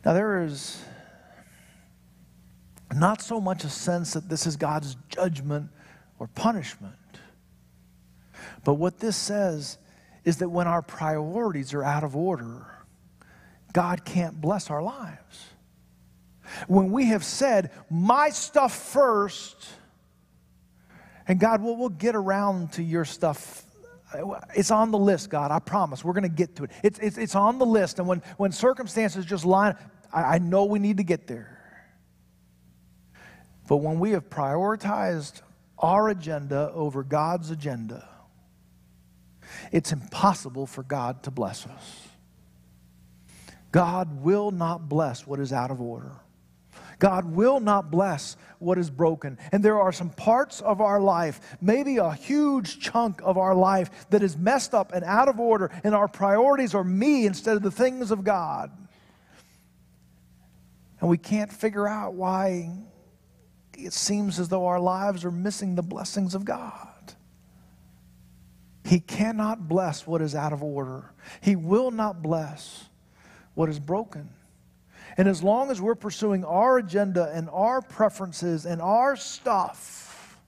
Now, 0.04 0.12
there 0.12 0.42
is 0.42 0.80
not 2.94 3.20
so 3.20 3.40
much 3.40 3.64
a 3.64 3.68
sense 3.68 4.12
that 4.12 4.28
this 4.28 4.46
is 4.46 4.56
God's 4.56 4.96
judgment 5.08 5.70
or 6.18 6.28
punishment, 6.28 6.94
but 8.64 8.74
what 8.74 8.98
this 9.00 9.16
says 9.16 9.78
is 10.24 10.38
that 10.38 10.48
when 10.48 10.66
our 10.66 10.82
priorities 10.82 11.74
are 11.74 11.82
out 11.82 12.04
of 12.04 12.16
order, 12.16 12.66
God 13.76 14.06
can't 14.06 14.40
bless 14.40 14.70
our 14.70 14.82
lives. 14.82 15.50
When 16.66 16.92
we 16.92 17.08
have 17.08 17.22
said, 17.22 17.72
my 17.90 18.30
stuff 18.30 18.74
first, 18.74 19.68
and 21.28 21.38
God, 21.38 21.62
we'll, 21.62 21.76
we'll 21.76 21.90
get 21.90 22.16
around 22.16 22.72
to 22.72 22.82
your 22.82 23.04
stuff. 23.04 23.66
It's 24.54 24.70
on 24.70 24.92
the 24.92 24.98
list, 24.98 25.28
God. 25.28 25.50
I 25.50 25.58
promise. 25.58 26.02
We're 26.02 26.14
going 26.14 26.22
to 26.22 26.30
get 26.30 26.56
to 26.56 26.64
it. 26.64 26.70
It's, 26.82 26.98
it's, 27.00 27.18
it's 27.18 27.34
on 27.34 27.58
the 27.58 27.66
list. 27.66 27.98
And 27.98 28.08
when, 28.08 28.22
when 28.38 28.50
circumstances 28.50 29.26
just 29.26 29.44
line, 29.44 29.76
I, 30.10 30.22
I 30.22 30.38
know 30.38 30.64
we 30.64 30.78
need 30.78 30.96
to 30.96 31.04
get 31.04 31.26
there. 31.26 31.84
But 33.68 33.78
when 33.78 34.00
we 34.00 34.12
have 34.12 34.30
prioritized 34.30 35.42
our 35.78 36.08
agenda 36.08 36.70
over 36.72 37.04
God's 37.04 37.50
agenda, 37.50 38.08
it's 39.70 39.92
impossible 39.92 40.66
for 40.66 40.82
God 40.82 41.24
to 41.24 41.30
bless 41.30 41.66
us. 41.66 42.05
God 43.76 44.22
will 44.22 44.52
not 44.52 44.88
bless 44.88 45.26
what 45.26 45.38
is 45.38 45.52
out 45.52 45.70
of 45.70 45.82
order. 45.82 46.12
God 46.98 47.26
will 47.26 47.60
not 47.60 47.90
bless 47.90 48.38
what 48.58 48.78
is 48.78 48.88
broken. 48.88 49.36
And 49.52 49.62
there 49.62 49.78
are 49.78 49.92
some 49.92 50.08
parts 50.08 50.62
of 50.62 50.80
our 50.80 50.98
life, 50.98 51.58
maybe 51.60 51.98
a 51.98 52.14
huge 52.14 52.80
chunk 52.80 53.20
of 53.22 53.36
our 53.36 53.54
life, 53.54 54.08
that 54.08 54.22
is 54.22 54.34
messed 54.34 54.72
up 54.72 54.92
and 54.94 55.04
out 55.04 55.28
of 55.28 55.38
order, 55.38 55.70
and 55.84 55.94
our 55.94 56.08
priorities 56.08 56.74
are 56.74 56.82
me 56.82 57.26
instead 57.26 57.54
of 57.54 57.62
the 57.62 57.70
things 57.70 58.10
of 58.10 58.24
God. 58.24 58.70
And 61.02 61.10
we 61.10 61.18
can't 61.18 61.52
figure 61.52 61.86
out 61.86 62.14
why 62.14 62.70
it 63.76 63.92
seems 63.92 64.40
as 64.40 64.48
though 64.48 64.64
our 64.64 64.80
lives 64.80 65.22
are 65.22 65.30
missing 65.30 65.74
the 65.74 65.82
blessings 65.82 66.34
of 66.34 66.46
God. 66.46 67.12
He 68.86 69.00
cannot 69.00 69.68
bless 69.68 70.06
what 70.06 70.22
is 70.22 70.34
out 70.34 70.54
of 70.54 70.62
order, 70.62 71.12
He 71.42 71.56
will 71.56 71.90
not 71.90 72.22
bless 72.22 72.88
what 73.56 73.68
is 73.68 73.80
broken. 73.80 74.28
And 75.16 75.26
as 75.26 75.42
long 75.42 75.70
as 75.70 75.80
we're 75.80 75.94
pursuing 75.94 76.44
our 76.44 76.78
agenda 76.78 77.32
and 77.32 77.48
our 77.50 77.80
preferences 77.80 78.66
and 78.66 78.82
our 78.82 79.16
stuff, 79.16 80.38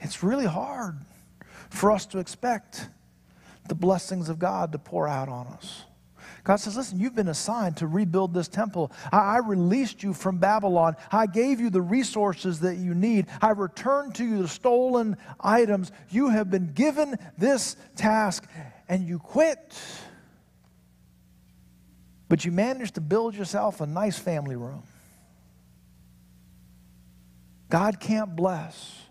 it's 0.00 0.22
really 0.22 0.46
hard 0.46 0.96
for 1.68 1.92
us 1.92 2.06
to 2.06 2.18
expect 2.18 2.88
the 3.68 3.74
blessings 3.74 4.30
of 4.30 4.38
God 4.38 4.72
to 4.72 4.78
pour 4.78 5.06
out 5.06 5.28
on 5.28 5.46
us. 5.48 5.84
God 6.44 6.56
says, 6.56 6.78
Listen, 6.78 6.98
you've 6.98 7.14
been 7.14 7.28
assigned 7.28 7.76
to 7.76 7.86
rebuild 7.86 8.32
this 8.32 8.48
temple. 8.48 8.90
I, 9.12 9.18
I, 9.18 9.38
released 9.38 10.02
you 10.02 10.14
from 10.14 10.38
Babylon. 10.38 10.96
I 11.12 11.26
gave 11.26 11.60
you 11.60 11.68
the 11.68 11.82
resources 11.82 12.60
that 12.60 12.76
you 12.76 12.94
need. 12.94 13.26
I 13.42 13.50
returned 13.50 14.14
to 14.14 14.24
you 14.24 14.40
the 14.40 14.48
stolen 14.48 15.18
items. 15.38 15.92
You 16.08 16.30
have 16.30 16.50
been 16.50 16.72
given 16.72 17.16
this 17.36 17.76
task, 17.96 18.48
and 18.88 19.06
you 19.06 19.18
quit. 19.18 19.78
But 22.30 22.44
you 22.44 22.52
managed 22.52 22.94
to 22.94 23.00
build 23.00 23.34
yourself 23.34 23.80
a 23.80 23.86
nice 23.86 24.16
family 24.16 24.54
room. 24.54 24.84
God 27.68 27.98
can't 27.98 28.36
bless 28.36 29.02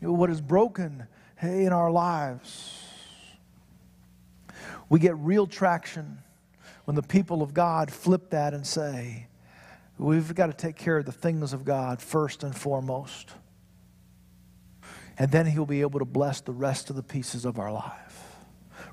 what 0.00 0.28
is 0.28 0.42
broken 0.42 1.06
in 1.40 1.72
our 1.72 1.90
lives. 1.90 2.84
We 4.90 5.00
get 5.00 5.16
real 5.16 5.46
traction 5.46 6.18
when 6.84 6.96
the 6.96 7.02
people 7.02 7.42
of 7.42 7.54
God 7.54 7.90
flip 7.90 8.28
that 8.30 8.52
and 8.52 8.66
say, 8.66 9.28
we've 9.96 10.34
got 10.34 10.48
to 10.48 10.52
take 10.52 10.76
care 10.76 10.98
of 10.98 11.06
the 11.06 11.12
things 11.12 11.54
of 11.54 11.64
God 11.64 12.02
first 12.02 12.44
and 12.44 12.54
foremost. 12.54 13.30
And 15.16 15.30
then 15.30 15.46
He'll 15.46 15.64
be 15.64 15.80
able 15.80 16.00
to 16.00 16.04
bless 16.04 16.42
the 16.42 16.52
rest 16.52 16.90
of 16.90 16.96
the 16.96 17.02
pieces 17.02 17.46
of 17.46 17.58
our 17.58 17.72
life. 17.72 18.36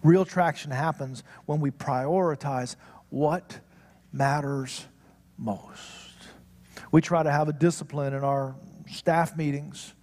Real 0.03 0.23
traction 0.23 0.71
happens 0.71 1.23
when 1.45 1.60
we 1.60 1.69
prioritize 1.69 2.77
what 3.10 3.60
matters 4.12 4.86
most. 5.38 5.82
We 6.91 7.02
try 7.02 7.24
to 7.24 7.32
have 7.32 7.50
a 7.50 7.54
discipline 7.54 8.13
in 8.13 8.24
our 8.24 8.56
staff 8.91 9.36
meetings 9.36 9.93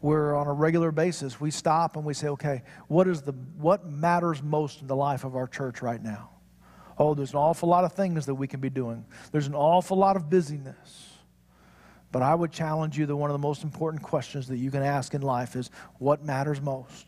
where 0.00 0.36
on 0.36 0.46
a 0.46 0.52
regular 0.52 0.92
basis 0.92 1.40
we 1.40 1.50
stop 1.50 1.96
and 1.96 2.04
we 2.04 2.12
say, 2.12 2.28
okay, 2.28 2.62
what, 2.88 3.08
is 3.08 3.22
the, 3.22 3.32
what 3.56 3.86
matters 3.86 4.42
most 4.42 4.82
in 4.82 4.86
the 4.86 4.96
life 4.96 5.24
of 5.24 5.34
our 5.34 5.46
church 5.46 5.80
right 5.80 6.02
now? 6.02 6.30
Oh, 6.98 7.14
there's 7.14 7.32
an 7.32 7.38
awful 7.38 7.68
lot 7.68 7.84
of 7.84 7.92
things 7.94 8.26
that 8.26 8.34
we 8.34 8.46
can 8.46 8.60
be 8.60 8.70
doing. 8.70 9.04
There's 9.32 9.46
an 9.46 9.54
awful 9.54 9.96
lot 9.96 10.16
of 10.16 10.28
busyness. 10.28 11.08
But 12.12 12.22
I 12.22 12.34
would 12.34 12.52
challenge 12.52 12.96
you 12.96 13.06
that 13.06 13.16
one 13.16 13.30
of 13.30 13.34
the 13.34 13.40
most 13.40 13.64
important 13.64 14.02
questions 14.02 14.46
that 14.48 14.58
you 14.58 14.70
can 14.70 14.82
ask 14.82 15.14
in 15.14 15.22
life 15.22 15.56
is 15.56 15.70
what 15.98 16.24
matters 16.24 16.60
most? 16.60 17.06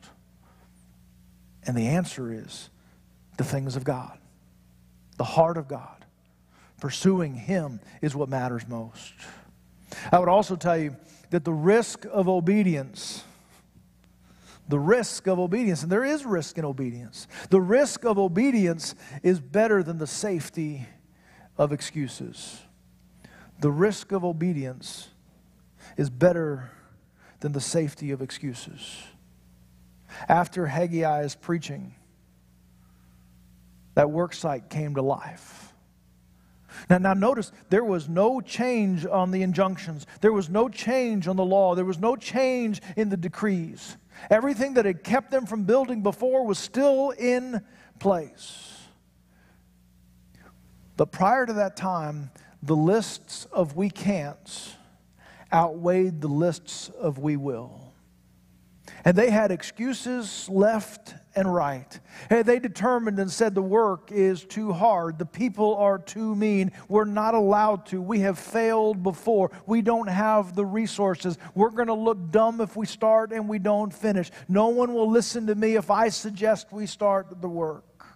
And 1.65 1.77
the 1.77 1.89
answer 1.89 2.33
is 2.33 2.71
the 3.37 3.45
things 3.45 3.77
of 3.77 3.85
God, 3.85 4.19
the 5.17 5.25
heart 5.25 5.57
of 5.57 5.69
God. 5.69 6.05
Pursuing 6.81 7.35
Him 7.35 7.81
is 8.03 8.15
what 8.15 8.29
matters 8.29 8.67
most. 8.69 9.15
I 10.13 10.19
would 10.19 10.29
also 10.29 10.57
tell 10.57 10.77
you 10.77 10.97
that 11.31 11.45
the 11.45 11.53
risk 11.53 12.05
of 12.11 12.29
obedience 12.29 13.25
the 14.69 14.79
risk 14.79 15.27
of 15.27 15.39
obedience, 15.39 15.83
and 15.83 15.93
there 15.93 16.05
is 16.05 16.25
risk 16.25 16.59
in 16.59 16.65
obedience. 16.65 17.29
The 17.51 17.61
risk 17.61 18.05
of 18.05 18.19
obedience 18.19 18.95
is 19.23 19.41
better 19.41 19.83
than 19.83 19.99
the 19.99 20.07
safety 20.07 20.87
of 21.57 21.73
excuses. 21.73 22.63
The 23.61 23.71
risk 23.71 24.13
of 24.13 24.25
obedience 24.25 25.09
is 25.97 26.11
better 26.11 26.71
than 27.41 27.53
the 27.53 27.61
safety 27.61 28.11
of 28.11 28.21
excuses. 28.21 29.05
After 30.29 30.67
Haggai's 30.67 31.35
preaching, 31.37 31.95
that 33.97 34.11
work 34.11 34.35
site 34.35 34.69
came 34.69 34.95
to 34.95 35.03
life. 35.03 35.73
Now, 36.91 36.99
now 36.99 37.15
notice 37.15 37.51
there 37.71 37.83
was 37.83 38.09
no 38.09 38.43
change 38.43 39.07
on 39.07 39.31
the 39.31 39.43
injunctions. 39.43 40.07
There 40.21 40.33
was 40.33 40.51
no 40.51 40.69
change 40.69 41.27
on 41.27 41.37
the 41.37 41.45
law. 41.45 41.75
There 41.75 41.87
was 41.87 41.99
no 41.99 42.15
change 42.15 42.83
in 42.97 43.09
the 43.09 43.17
decrees. 43.17 43.97
Everything 44.31 44.75
that 44.75 44.85
had 44.85 45.03
kept 45.03 45.31
them 45.31 45.47
from 45.47 45.65
building 45.65 46.03
before 46.03 46.45
was 46.45 46.59
still 46.59 47.11
in 47.11 47.63
place. 47.99 48.75
But 50.99 51.11
prior 51.11 51.47
to 51.47 51.55
that 51.55 51.77
time, 51.77 52.31
the 52.63 52.77
lists 52.77 53.47
of 53.51 53.77
we 53.77 53.89
can'ts 53.89 54.75
outweighed 55.53 56.21
the 56.21 56.29
lists 56.29 56.91
of 56.91 57.19
we 57.19 57.37
will. 57.37 57.93
And 59.07 59.17
they 59.17 59.31
had 59.31 59.51
excuses 59.51 60.49
left 60.51 61.15
and 61.37 61.53
right. 61.53 62.01
And 62.31 62.47
they 62.47 62.59
determined 62.59 63.19
and 63.19 63.31
said 63.31 63.55
the 63.55 63.63
work 63.63 64.11
is 64.11 64.43
too 64.43 64.73
hard. 64.73 65.19
The 65.19 65.27
people 65.27 65.77
are 65.77 65.99
too 65.99 66.35
mean. 66.35 66.73
We're 66.89 67.05
not 67.05 67.35
allowed 67.35 67.87
to. 67.87 68.01
We 68.01 68.21
have 68.21 68.39
failed 68.39 69.03
before. 69.03 69.51
We 69.67 69.83
don't 69.83 70.09
have 70.09 70.57
the 70.57 70.65
resources. 70.65 71.37
We're 71.55 71.71
going 71.71 71.89
to 71.89 71.95
look 71.95 72.31
dumb 72.31 72.63
if 72.63 72.75
we 72.75 72.87
start 72.87 73.33
and 73.33 73.49
we 73.49 73.59
don't 73.59 73.93
finish. 73.93 74.31
No 74.49 74.69
one 74.69 74.95
will 74.95 75.11
listen 75.11 75.47
to 75.49 75.55
me 75.55 75.77
if 75.77 75.91
I 75.91 76.09
suggest 76.09 76.73
we 76.73 76.87
start 76.87 77.43
the 77.43 77.49
work. 77.49 78.07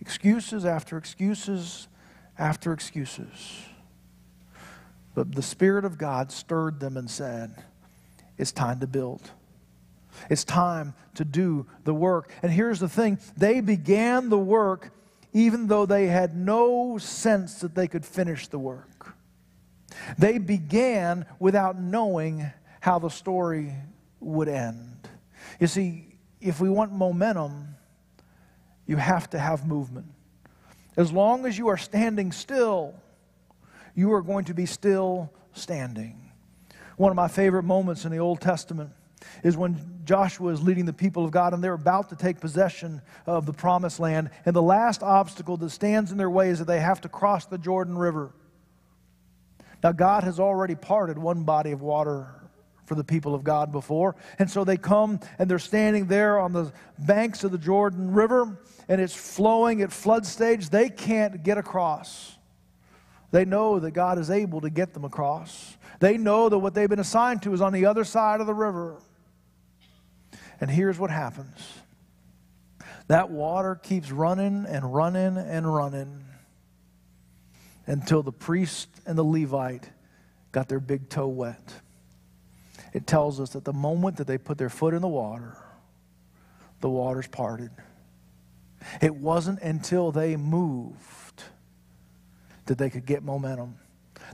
Excuses 0.00 0.64
after 0.64 0.98
excuses 0.98 1.86
after 2.38 2.72
excuses. 2.72 3.62
But 5.14 5.34
the 5.34 5.42
Spirit 5.42 5.84
of 5.84 5.96
God 5.96 6.32
stirred 6.32 6.80
them 6.80 6.96
and 6.96 7.08
said, 7.08 7.62
It's 8.36 8.50
time 8.50 8.80
to 8.80 8.86
build. 8.86 9.30
It's 10.28 10.44
time 10.44 10.94
to 11.14 11.24
do 11.24 11.66
the 11.84 11.94
work. 11.94 12.32
And 12.42 12.52
here's 12.52 12.80
the 12.80 12.88
thing 12.88 13.18
they 13.36 13.60
began 13.60 14.28
the 14.28 14.38
work 14.38 14.92
even 15.32 15.68
though 15.68 15.86
they 15.86 16.06
had 16.06 16.36
no 16.36 16.98
sense 16.98 17.60
that 17.60 17.74
they 17.74 17.86
could 17.86 18.04
finish 18.04 18.48
the 18.48 18.58
work. 18.58 19.14
They 20.18 20.38
began 20.38 21.26
without 21.38 21.80
knowing 21.80 22.50
how 22.80 22.98
the 22.98 23.10
story 23.10 23.74
would 24.20 24.48
end. 24.48 25.08
You 25.58 25.66
see, 25.66 26.16
if 26.40 26.60
we 26.60 26.68
want 26.68 26.92
momentum, 26.92 27.76
you 28.86 28.96
have 28.96 29.30
to 29.30 29.38
have 29.38 29.66
movement. 29.66 30.06
As 30.96 31.12
long 31.12 31.46
as 31.46 31.56
you 31.56 31.68
are 31.68 31.76
standing 31.76 32.32
still, 32.32 32.94
you 33.94 34.12
are 34.12 34.22
going 34.22 34.46
to 34.46 34.54
be 34.54 34.66
still 34.66 35.32
standing. 35.52 36.30
One 36.96 37.10
of 37.10 37.16
my 37.16 37.28
favorite 37.28 37.62
moments 37.62 38.04
in 38.04 38.10
the 38.10 38.18
Old 38.18 38.40
Testament 38.40 38.90
is 39.42 39.56
when 39.56 40.00
Joshua 40.04 40.52
is 40.52 40.62
leading 40.62 40.86
the 40.86 40.92
people 40.92 41.24
of 41.24 41.30
God 41.30 41.54
and 41.54 41.62
they're 41.62 41.74
about 41.74 42.08
to 42.10 42.16
take 42.16 42.40
possession 42.40 43.02
of 43.26 43.46
the 43.46 43.52
promised 43.52 44.00
land. 44.00 44.30
And 44.44 44.54
the 44.54 44.62
last 44.62 45.02
obstacle 45.02 45.56
that 45.58 45.70
stands 45.70 46.10
in 46.12 46.18
their 46.18 46.30
way 46.30 46.48
is 46.48 46.58
that 46.58 46.66
they 46.66 46.80
have 46.80 47.00
to 47.02 47.08
cross 47.08 47.46
the 47.46 47.58
Jordan 47.58 47.96
River. 47.96 48.32
Now, 49.82 49.92
God 49.92 50.24
has 50.24 50.38
already 50.38 50.74
parted 50.74 51.18
one 51.18 51.44
body 51.44 51.72
of 51.72 51.80
water 51.80 52.28
for 52.84 52.96
the 52.96 53.04
people 53.04 53.34
of 53.34 53.44
God 53.44 53.70
before. 53.70 54.16
And 54.38 54.50
so 54.50 54.64
they 54.64 54.76
come 54.76 55.20
and 55.38 55.48
they're 55.48 55.60
standing 55.60 56.06
there 56.06 56.40
on 56.40 56.52
the 56.52 56.72
banks 56.98 57.44
of 57.44 57.52
the 57.52 57.58
Jordan 57.58 58.12
River 58.12 58.58
and 58.88 59.00
it's 59.00 59.14
flowing 59.14 59.82
at 59.82 59.92
flood 59.92 60.26
stage. 60.26 60.68
They 60.68 60.90
can't 60.90 61.44
get 61.44 61.56
across. 61.56 62.36
They 63.30 63.44
know 63.44 63.78
that 63.78 63.92
God 63.92 64.18
is 64.18 64.28
able 64.28 64.60
to 64.62 64.70
get 64.70 64.92
them 64.92 65.04
across. 65.04 65.76
They 66.00 66.16
know 66.18 66.48
that 66.48 66.58
what 66.58 66.74
they've 66.74 66.88
been 66.88 66.98
assigned 66.98 67.42
to 67.42 67.52
is 67.52 67.60
on 67.60 67.72
the 67.72 67.86
other 67.86 68.02
side 68.02 68.40
of 68.40 68.48
the 68.48 68.54
river. 68.54 69.00
And 70.60 70.70
here's 70.70 70.98
what 70.98 71.10
happens 71.10 71.58
that 73.08 73.30
water 73.30 73.74
keeps 73.74 74.12
running 74.12 74.66
and 74.68 74.94
running 74.94 75.36
and 75.36 75.74
running 75.74 76.24
until 77.86 78.22
the 78.22 78.32
priest 78.32 78.88
and 79.04 79.18
the 79.18 79.24
Levite 79.24 79.90
got 80.52 80.68
their 80.68 80.78
big 80.78 81.08
toe 81.08 81.26
wet. 81.26 81.74
It 82.92 83.06
tells 83.06 83.40
us 83.40 83.50
that 83.50 83.64
the 83.64 83.72
moment 83.72 84.16
that 84.18 84.26
they 84.26 84.38
put 84.38 84.58
their 84.58 84.68
foot 84.68 84.94
in 84.94 85.02
the 85.02 85.08
water, 85.08 85.56
the 86.80 86.88
waters 86.88 87.26
parted. 87.26 87.70
It 89.00 89.14
wasn't 89.14 89.60
until 89.60 90.12
they 90.12 90.36
moved 90.36 91.42
that 92.66 92.78
they 92.78 92.90
could 92.90 93.06
get 93.06 93.22
momentum. 93.22 93.76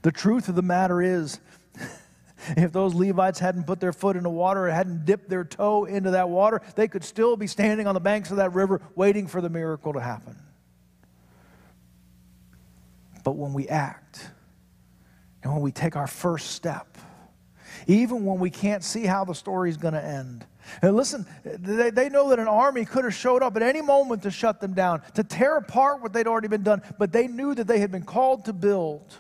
The 0.03 0.13
truth 0.13 0.49
of 0.49 0.55
the 0.55 0.63
matter 0.63 1.01
is, 1.01 1.41
if 2.57 2.73
those 2.73 2.95
Levites 2.95 3.39
hadn't 3.39 3.67
put 3.67 3.81
their 3.81 3.93
foot 3.93 4.17
in 4.17 4.23
the 4.23 4.31
water 4.31 4.67
or 4.67 4.71
hadn't 4.71 5.05
dipped 5.05 5.29
their 5.29 5.45
toe 5.45 5.85
into 5.85 6.13
that 6.13 6.29
water, 6.29 6.61
they 6.75 6.89
could 6.89 7.05
still 7.05 7.37
be 7.37 7.47
standing 7.47 7.87
on 7.87 7.95
the 7.95 8.01
banks 8.01 8.31
of 8.31 8.37
that 8.39 8.53
river 8.53 8.81
waiting 8.95 9.27
for 9.27 9.41
the 9.41 9.49
miracle 9.49 9.93
to 9.93 10.01
happen. 10.01 10.37
But 13.25 13.33
when 13.33 13.53
we 13.53 13.69
act 13.69 14.31
and 15.43 15.53
when 15.53 15.63
we 15.63 15.73
take 15.73 15.97
our 15.97 16.07
first 16.07 16.53
step, 16.53 16.99
even 17.87 18.25
when 18.25 18.39
we 18.39 18.51
can't 18.51 18.85
see 18.85 19.05
how 19.05 19.25
the 19.25 19.35
story 19.35 19.71
is 19.71 19.77
going 19.77 19.95
to 19.95 20.05
end, 20.05 20.47
and 20.83 20.97
listen, 20.97 21.27
they, 21.45 21.91
they 21.91 22.09
know 22.09 22.31
that 22.31 22.39
an 22.39 22.49
army 22.49 22.85
could 22.85 23.05
have 23.05 23.15
showed 23.15 23.43
up 23.43 23.57
at 23.57 23.63
any 23.63 23.83
moment 23.83 24.23
to 24.25 24.31
shut 24.31 24.61
them 24.61 24.75
down, 24.75 25.03
to 25.15 25.23
tear 25.23 25.57
apart 25.57 26.03
what 26.03 26.13
they'd 26.13 26.27
already 26.27 26.49
been 26.49 26.63
done, 26.63 26.83
but 26.99 27.13
they 27.13 27.29
knew 27.29 27.55
that 27.55 27.67
they 27.67 27.79
had 27.79 27.91
been 27.91 28.03
called 28.03 28.45
to 28.47 28.53
build. 28.53 29.17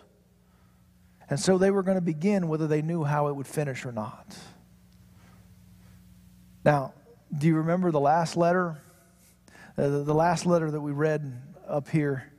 And 1.28 1.40
so 1.40 1.58
they 1.58 1.70
were 1.70 1.82
going 1.82 1.96
to 1.96 2.02
begin 2.02 2.48
whether 2.48 2.66
they 2.66 2.82
knew 2.82 3.04
how 3.04 3.28
it 3.28 3.34
would 3.34 3.46
finish 3.46 3.84
or 3.84 3.92
not. 3.92 4.36
Now, 6.64 6.94
do 7.36 7.46
you 7.46 7.56
remember 7.56 7.90
the 7.90 8.00
last 8.00 8.36
letter? 8.36 8.76
Uh, 9.76 9.88
the, 9.88 10.04
the 10.04 10.14
last 10.14 10.46
letter 10.46 10.70
that 10.70 10.80
we 10.80 10.92
read 10.92 11.32
up 11.68 11.88
here 11.88 12.30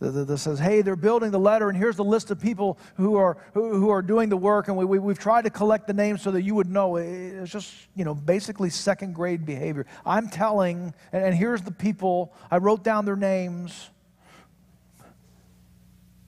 that 0.00 0.38
says, 0.38 0.60
hey, 0.60 0.80
they're 0.82 0.94
building 0.94 1.32
the 1.32 1.40
letter, 1.40 1.68
and 1.68 1.76
here's 1.76 1.96
the 1.96 2.04
list 2.04 2.30
of 2.30 2.40
people 2.40 2.78
who 2.96 3.16
are, 3.16 3.36
who, 3.52 3.74
who 3.74 3.90
are 3.90 4.00
doing 4.00 4.28
the 4.28 4.36
work, 4.36 4.68
and 4.68 4.76
we, 4.76 4.84
we, 4.84 5.00
we've 5.00 5.18
tried 5.18 5.42
to 5.42 5.50
collect 5.50 5.88
the 5.88 5.92
names 5.92 6.22
so 6.22 6.30
that 6.30 6.42
you 6.42 6.54
would 6.54 6.70
know. 6.70 6.96
It's 6.96 7.50
just, 7.50 7.74
you 7.96 8.04
know, 8.04 8.14
basically 8.14 8.70
second 8.70 9.14
grade 9.14 9.44
behavior. 9.44 9.86
I'm 10.06 10.28
telling, 10.28 10.94
and, 11.12 11.24
and 11.24 11.34
here's 11.34 11.62
the 11.62 11.72
people, 11.72 12.32
I 12.48 12.58
wrote 12.58 12.84
down 12.84 13.06
their 13.06 13.16
names. 13.16 13.90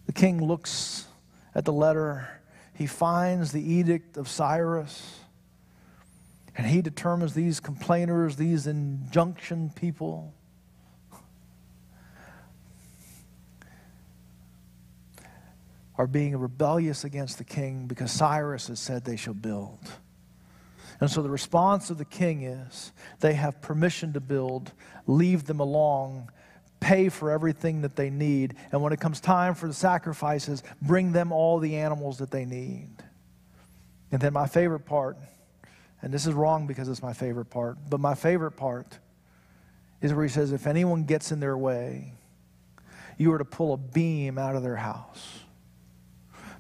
The 0.07 0.13
king 0.13 0.45
looks 0.45 1.07
at 1.55 1.65
the 1.65 1.73
letter, 1.73 2.29
he 2.75 2.87
finds 2.87 3.53
the 3.53 3.63
edict 3.63 4.17
of 4.17 4.29
Cyrus. 4.29 5.19
And 6.57 6.67
he 6.67 6.83
determines 6.83 7.35
these 7.35 7.61
complainers, 7.61 8.37
these 8.37 8.67
injunction 8.67 9.71
people, 9.75 10.35
are 15.97 16.07
being 16.07 16.37
rebellious 16.37 17.05
against 17.05 17.39
the 17.39 17.45
king 17.45 17.87
because 17.87 18.11
Cyrus 18.11 18.69
has 18.69 18.81
said 18.81 19.05
they 19.05 19.17
shall 19.17 19.35
build. 19.35 19.79
And 20.99 21.11
so 21.11 21.23
the 21.23 21.31
response 21.31 21.91
of 21.91 21.99
the 21.99 22.05
king 22.05 22.43
is 22.43 22.93
they 23.21 23.35
have 23.35 23.61
permission 23.61 24.13
to 24.15 24.21
build, 24.21 24.73
leave 25.07 25.45
them 25.45 25.61
along, 25.61 26.31
pay 26.81 27.11
for 27.11 27.31
everything 27.31 27.83
that 27.83 27.95
they 27.95 28.11
need, 28.11 28.55
and 28.73 28.83
when 28.83 28.93
it 28.93 29.01
comes 29.01 29.21
time 29.21 29.55
for 29.55 29.69
the 29.69 29.75
sacrifices, 29.75 30.63
bring 30.81 31.13
them 31.13 31.31
all 31.31 31.59
the 31.59 31.77
animals 31.77 32.19
that 32.19 32.31
they 32.31 32.45
need. 32.45 32.89
And 34.11 34.21
then 34.21 34.33
my 34.33 34.47
favorite 34.47 34.87
part, 34.87 35.19
and 36.03 36.13
this 36.13 36.27
is 36.27 36.35
wrong 36.35 36.67
because 36.67 36.89
it's 36.89 37.03
my 37.03 37.13
favorite 37.13 37.51
part, 37.51 37.79
but 37.89 38.01
my 38.01 38.15
favorite 38.15 38.53
part 38.53 38.99
is 40.01 40.15
where 40.15 40.25
he 40.25 40.31
says, 40.31 40.53
if 40.53 40.67
anyone 40.67 41.05
gets 41.05 41.31
in 41.31 41.41
their 41.41 41.57
way, 41.57 42.15
you 43.19 43.31
are 43.33 43.39
to 43.39 43.45
pull 43.45 43.75
a 43.75 43.77
beam 43.77 44.39
out 44.39 44.57
of 44.57 44.63
their 44.63 44.77
house. 44.77 45.41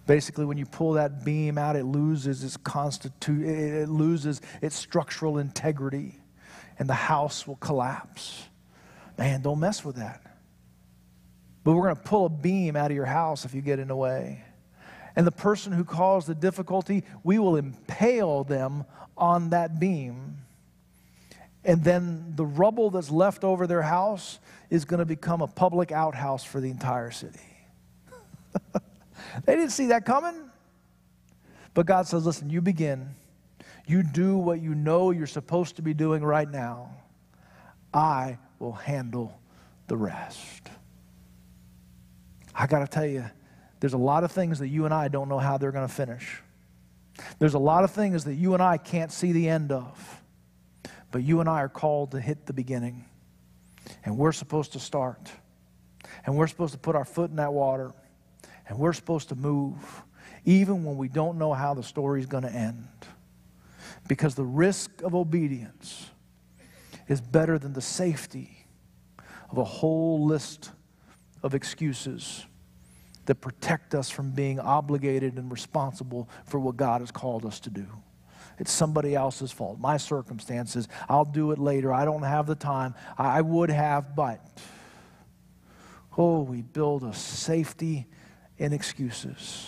Basically, 0.06 0.44
when 0.44 0.58
you 0.58 0.66
pull 0.66 0.92
that 0.92 1.24
beam 1.24 1.56
out, 1.56 1.76
it 1.76 1.84
loses 1.84 2.44
its 2.44 2.58
constitu- 2.58 3.46
it 3.46 3.88
loses 3.88 4.42
its 4.60 4.76
structural 4.76 5.38
integrity, 5.38 6.20
and 6.78 6.88
the 6.88 6.94
house 6.94 7.46
will 7.46 7.56
collapse. 7.56 8.44
Man, 9.20 9.42
don't 9.42 9.60
mess 9.60 9.84
with 9.84 9.96
that. 9.96 10.22
But 11.62 11.74
we're 11.74 11.82
going 11.82 11.96
to 11.96 12.02
pull 12.02 12.24
a 12.24 12.30
beam 12.30 12.74
out 12.74 12.90
of 12.90 12.96
your 12.96 13.04
house 13.04 13.44
if 13.44 13.54
you 13.54 13.60
get 13.60 13.78
in 13.78 13.88
the 13.88 13.94
way. 13.94 14.42
And 15.14 15.26
the 15.26 15.32
person 15.32 15.72
who 15.72 15.84
caused 15.84 16.26
the 16.26 16.34
difficulty, 16.34 17.04
we 17.22 17.38
will 17.38 17.56
impale 17.56 18.44
them 18.44 18.86
on 19.18 19.50
that 19.50 19.78
beam. 19.78 20.38
And 21.66 21.84
then 21.84 22.32
the 22.34 22.46
rubble 22.46 22.88
that's 22.88 23.10
left 23.10 23.44
over 23.44 23.66
their 23.66 23.82
house 23.82 24.38
is 24.70 24.86
going 24.86 25.00
to 25.00 25.04
become 25.04 25.42
a 25.42 25.46
public 25.46 25.92
outhouse 25.92 26.42
for 26.42 26.58
the 26.58 26.70
entire 26.70 27.10
city. 27.10 27.38
They 29.44 29.54
didn't 29.54 29.70
see 29.70 29.86
that 29.86 30.04
coming. 30.04 30.50
But 31.72 31.86
God 31.86 32.08
says, 32.08 32.26
listen, 32.26 32.50
you 32.50 32.60
begin. 32.60 33.14
You 33.86 34.02
do 34.02 34.36
what 34.36 34.60
you 34.60 34.74
know 34.74 35.12
you're 35.12 35.28
supposed 35.28 35.76
to 35.76 35.82
be 35.82 35.94
doing 35.94 36.24
right 36.24 36.50
now. 36.50 36.90
I 37.94 38.38
will 38.60 38.72
handle 38.72 39.40
the 39.88 39.96
rest. 39.96 40.70
I 42.54 42.66
got 42.66 42.80
to 42.80 42.86
tell 42.86 43.06
you, 43.06 43.24
there's 43.80 43.94
a 43.94 43.98
lot 43.98 44.22
of 44.22 44.30
things 44.30 44.60
that 44.60 44.68
you 44.68 44.84
and 44.84 44.94
I 44.94 45.08
don't 45.08 45.28
know 45.28 45.38
how 45.38 45.58
they're 45.58 45.72
going 45.72 45.88
to 45.88 45.92
finish. 45.92 46.40
There's 47.38 47.54
a 47.54 47.58
lot 47.58 47.82
of 47.82 47.90
things 47.90 48.24
that 48.24 48.34
you 48.34 48.54
and 48.54 48.62
I 48.62 48.76
can't 48.76 49.10
see 49.10 49.32
the 49.32 49.48
end 49.48 49.72
of. 49.72 50.22
But 51.10 51.22
you 51.22 51.40
and 51.40 51.48
I 51.48 51.62
are 51.62 51.68
called 51.68 52.12
to 52.12 52.20
hit 52.20 52.46
the 52.46 52.52
beginning. 52.52 53.04
And 54.04 54.16
we're 54.16 54.32
supposed 54.32 54.74
to 54.74 54.78
start. 54.78 55.30
And 56.24 56.36
we're 56.36 56.46
supposed 56.46 56.72
to 56.72 56.78
put 56.78 56.94
our 56.94 57.04
foot 57.04 57.30
in 57.30 57.36
that 57.36 57.52
water. 57.52 57.92
And 58.68 58.78
we're 58.78 58.92
supposed 58.92 59.30
to 59.30 59.34
move 59.34 59.76
even 60.44 60.84
when 60.84 60.96
we 60.96 61.08
don't 61.08 61.38
know 61.38 61.52
how 61.52 61.74
the 61.74 61.82
story 61.82 62.20
is 62.20 62.26
going 62.26 62.44
to 62.44 62.52
end. 62.52 62.88
Because 64.08 64.34
the 64.34 64.44
risk 64.44 65.02
of 65.02 65.14
obedience 65.14 66.08
is 67.10 67.20
better 67.20 67.58
than 67.58 67.72
the 67.72 67.82
safety 67.82 68.66
of 69.50 69.58
a 69.58 69.64
whole 69.64 70.24
list 70.24 70.70
of 71.42 71.54
excuses 71.54 72.46
that 73.26 73.34
protect 73.34 73.96
us 73.96 74.08
from 74.08 74.30
being 74.30 74.60
obligated 74.60 75.36
and 75.36 75.50
responsible 75.50 76.28
for 76.46 76.60
what 76.60 76.76
God 76.76 77.00
has 77.00 77.10
called 77.10 77.44
us 77.44 77.58
to 77.60 77.70
do. 77.70 77.86
It's 78.60 78.70
somebody 78.70 79.16
else's 79.16 79.50
fault. 79.50 79.80
My 79.80 79.96
circumstances, 79.96 80.86
I'll 81.08 81.24
do 81.24 81.50
it 81.50 81.58
later. 81.58 81.92
I 81.92 82.04
don't 82.04 82.22
have 82.22 82.46
the 82.46 82.54
time. 82.54 82.94
I 83.18 83.40
would 83.40 83.70
have, 83.70 84.14
but. 84.14 84.40
Oh, 86.16 86.42
we 86.42 86.62
build 86.62 87.02
a 87.02 87.12
safety 87.12 88.06
in 88.56 88.72
excuses. 88.72 89.66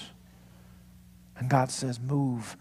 And 1.37 1.51
God 1.51 1.73
says, 1.73 1.99
Move. 1.99 2.57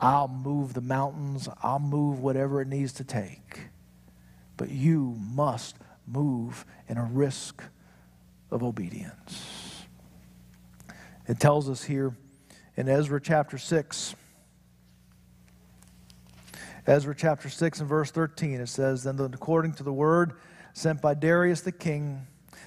I'll 0.00 0.28
move 0.28 0.72
the 0.72 0.80
mountains, 0.80 1.48
I'll 1.62 1.78
move 1.78 2.20
whatever 2.20 2.62
it 2.62 2.68
needs 2.68 2.94
to 2.94 3.04
take. 3.04 3.68
But 4.56 4.70
you 4.70 5.16
must 5.18 5.76
move 6.06 6.64
in 6.88 6.96
a 6.96 7.04
risk 7.04 7.62
of 8.50 8.62
obedience. 8.62 9.84
It 11.28 11.40
tells 11.40 11.68
us 11.68 11.82
here 11.82 12.16
in 12.76 12.88
Ezra 12.88 13.20
chapter 13.20 13.58
6. 13.58 14.14
Ezra 16.86 17.14
chapter 17.16 17.48
6 17.48 17.80
and 17.80 17.88
verse 17.88 18.12
13, 18.12 18.60
it 18.60 18.68
says, 18.68 19.02
Then 19.02 19.18
according 19.18 19.74
to 19.74 19.82
the 19.82 19.92
word 19.92 20.34
sent 20.72 21.02
by 21.02 21.14
Darius 21.14 21.62
the 21.62 21.72
king, 21.72 22.26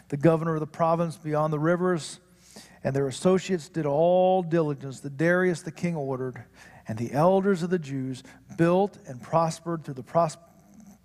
the 0.09 0.17
governor 0.17 0.55
of 0.55 0.59
the 0.59 0.67
province 0.67 1.15
beyond 1.15 1.53
the 1.53 1.59
rivers, 1.59 2.19
and 2.83 2.93
their 2.95 3.07
associates 3.07 3.69
did 3.69 3.85
all 3.85 4.43
diligence 4.43 4.99
that 5.01 5.15
Darius 5.15 5.61
the 5.61 5.71
king 5.71 5.95
ordered, 5.95 6.43
and 6.87 6.97
the 6.97 7.13
elders 7.13 7.63
of 7.63 7.69
the 7.69 7.79
Jews 7.79 8.23
built 8.57 8.97
and 9.07 9.21
prospered 9.21 9.85
through 9.85 9.93
the 9.93 10.03
pros- 10.03 10.37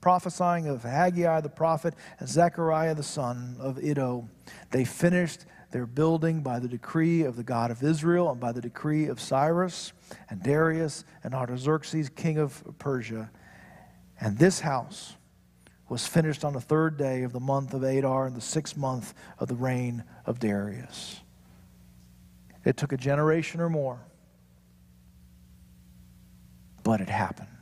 prophesying 0.05 0.69
of 0.69 0.83
Haggai 0.83 1.41
the 1.41 1.49
prophet 1.49 1.95
and 2.19 2.29
Zechariah 2.29 2.95
the 2.95 3.03
son 3.03 3.57
of 3.59 3.83
Iddo. 3.83 4.29
They 4.71 4.85
finished 4.85 5.47
their 5.71 5.87
building 5.87 6.43
by 6.43 6.59
the 6.59 6.69
decree 6.69 7.23
of 7.23 7.37
the 7.37 7.43
God 7.43 7.71
of 7.71 7.83
Israel 7.83 8.31
and 8.31 8.39
by 8.39 8.53
the 8.53 8.61
decree 8.61 9.07
of 9.07 9.19
Cyrus 9.19 9.95
and 10.29 10.43
Darius 10.43 11.07
and 11.23 11.35
Artaxerxes, 11.35 12.11
king 12.11 12.37
of 12.37 12.63
Persia. 12.79 13.31
And 14.21 14.37
this 14.37 14.61
house 14.61 15.15
was 15.89 16.07
finished 16.07 16.45
on 16.45 16.53
the 16.53 16.61
third 16.61 16.99
day 16.99 17.23
of 17.23 17.33
the 17.33 17.41
month 17.41 17.73
of 17.73 17.83
Adar 17.83 18.27
in 18.27 18.35
the 18.35 18.43
sixth 18.43 18.77
month 18.77 19.15
of 19.39 19.49
the 19.49 19.57
reign 19.57 20.05
of 20.27 20.39
Darius. 20.39 21.23
It 22.63 22.77
took 22.77 22.93
a 22.93 22.99
generation 22.99 23.59
or 23.59 23.71
more, 23.71 24.01
but 26.83 27.01
it 27.01 27.09
happened. 27.09 27.54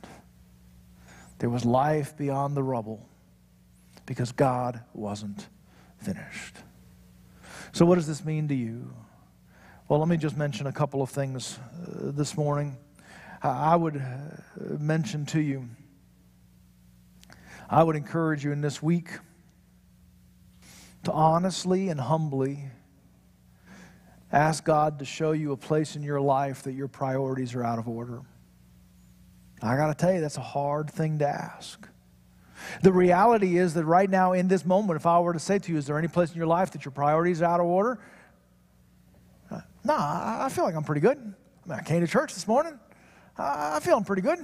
There 1.43 1.49
was 1.49 1.65
life 1.65 2.15
beyond 2.15 2.55
the 2.55 2.63
rubble 2.63 3.05
because 4.05 4.31
God 4.31 4.79
wasn't 4.93 5.49
finished. 5.97 6.55
So, 7.73 7.85
what 7.85 7.95
does 7.95 8.07
this 8.07 8.23
mean 8.23 8.47
to 8.47 8.55
you? 8.55 8.93
Well, 9.89 9.99
let 9.99 10.07
me 10.07 10.15
just 10.15 10.37
mention 10.37 10.67
a 10.67 10.71
couple 10.71 11.01
of 11.01 11.09
things 11.09 11.59
uh, 11.59 12.11
this 12.13 12.37
morning. 12.37 12.77
I 13.41 13.75
would 13.75 13.97
uh, 13.97 14.77
mention 14.79 15.25
to 15.25 15.41
you, 15.41 15.67
I 17.69 17.83
would 17.83 17.97
encourage 17.97 18.45
you 18.45 18.53
in 18.53 18.61
this 18.61 18.81
week 18.81 19.09
to 21.03 21.11
honestly 21.11 21.89
and 21.89 21.99
humbly 21.99 22.69
Ask 24.33 24.63
God 24.63 24.97
to 24.97 25.05
show 25.05 25.33
you 25.33 25.51
a 25.51 25.57
place 25.57 25.95
in 25.95 26.01
your 26.01 26.19
life 26.19 26.63
that 26.63 26.71
your 26.71 26.87
priorities 26.87 27.53
are 27.53 27.63
out 27.63 27.77
of 27.77 27.87
order. 27.87 28.21
I 29.63 29.77
got 29.77 29.87
to 29.87 29.93
tell 29.93 30.13
you, 30.13 30.19
that's 30.19 30.37
a 30.37 30.41
hard 30.41 30.89
thing 30.91 31.19
to 31.19 31.27
ask. 31.27 31.87
The 32.81 32.91
reality 32.91 33.57
is 33.57 33.73
that 33.75 33.85
right 33.85 34.09
now, 34.09 34.33
in 34.33 34.47
this 34.47 34.65
moment, 34.65 34.97
if 34.97 35.05
I 35.05 35.19
were 35.19 35.33
to 35.33 35.39
say 35.39 35.57
to 35.59 35.71
you, 35.71 35.77
Is 35.77 35.85
there 35.85 35.97
any 35.97 36.07
place 36.07 36.31
in 36.31 36.37
your 36.37 36.47
life 36.47 36.71
that 36.71 36.83
your 36.83 36.91
priorities 36.91 37.41
are 37.41 37.45
out 37.45 37.59
of 37.59 37.65
order? 37.65 37.99
Uh, 39.49 39.61
no, 39.83 39.95
I 39.97 40.49
feel 40.51 40.65
like 40.65 40.75
I'm 40.75 40.83
pretty 40.83 41.01
good. 41.01 41.17
I, 41.17 41.69
mean, 41.69 41.79
I 41.79 41.81
came 41.81 42.01
to 42.01 42.07
church 42.07 42.33
this 42.33 42.47
morning. 42.47 42.77
I, 43.37 43.75
I'm 43.75 43.81
feeling 43.81 44.03
pretty 44.03 44.21
good. 44.21 44.39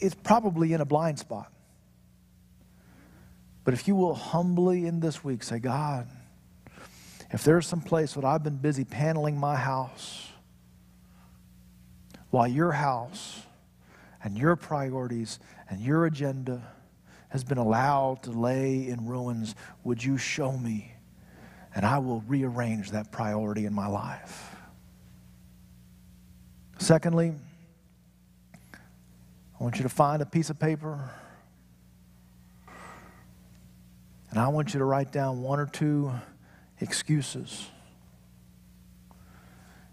It's 0.00 0.14
probably 0.14 0.72
in 0.72 0.80
a 0.80 0.84
blind 0.84 1.18
spot. 1.18 1.52
But 3.64 3.74
if 3.74 3.88
you 3.88 3.96
will 3.96 4.14
humbly 4.14 4.86
in 4.86 5.00
this 5.00 5.24
week 5.24 5.42
say, 5.42 5.58
God, 5.58 6.08
if 7.30 7.42
there's 7.42 7.66
some 7.66 7.80
place 7.80 8.12
that 8.12 8.24
I've 8.24 8.44
been 8.44 8.58
busy 8.58 8.84
paneling 8.84 9.38
my 9.38 9.56
house, 9.56 10.28
while 12.34 12.48
your 12.48 12.72
house 12.72 13.42
and 14.22 14.36
your 14.36 14.56
priorities 14.56 15.38
and 15.70 15.80
your 15.80 16.06
agenda 16.06 16.60
has 17.28 17.44
been 17.44 17.58
allowed 17.58 18.22
to 18.24 18.30
lay 18.30 18.88
in 18.88 19.06
ruins, 19.06 19.54
would 19.84 20.02
you 20.02 20.18
show 20.18 20.52
me? 20.52 20.92
And 21.74 21.86
I 21.86 21.98
will 21.98 22.22
rearrange 22.26 22.90
that 22.90 23.12
priority 23.12 23.66
in 23.66 23.72
my 23.72 23.86
life. 23.86 24.54
Secondly, 26.78 27.34
I 28.54 29.62
want 29.62 29.76
you 29.76 29.82
to 29.84 29.88
find 29.88 30.20
a 30.20 30.26
piece 30.26 30.50
of 30.50 30.58
paper 30.58 31.10
And 34.34 34.42
I 34.42 34.48
want 34.48 34.74
you 34.74 34.78
to 34.78 34.84
write 34.84 35.12
down 35.12 35.42
one 35.42 35.60
or 35.60 35.66
two 35.66 36.10
excuses 36.80 37.68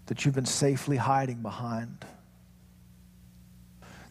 that 0.06 0.24
you've 0.24 0.34
been 0.34 0.44
safely 0.44 0.96
hiding 0.96 1.42
behind 1.42 2.04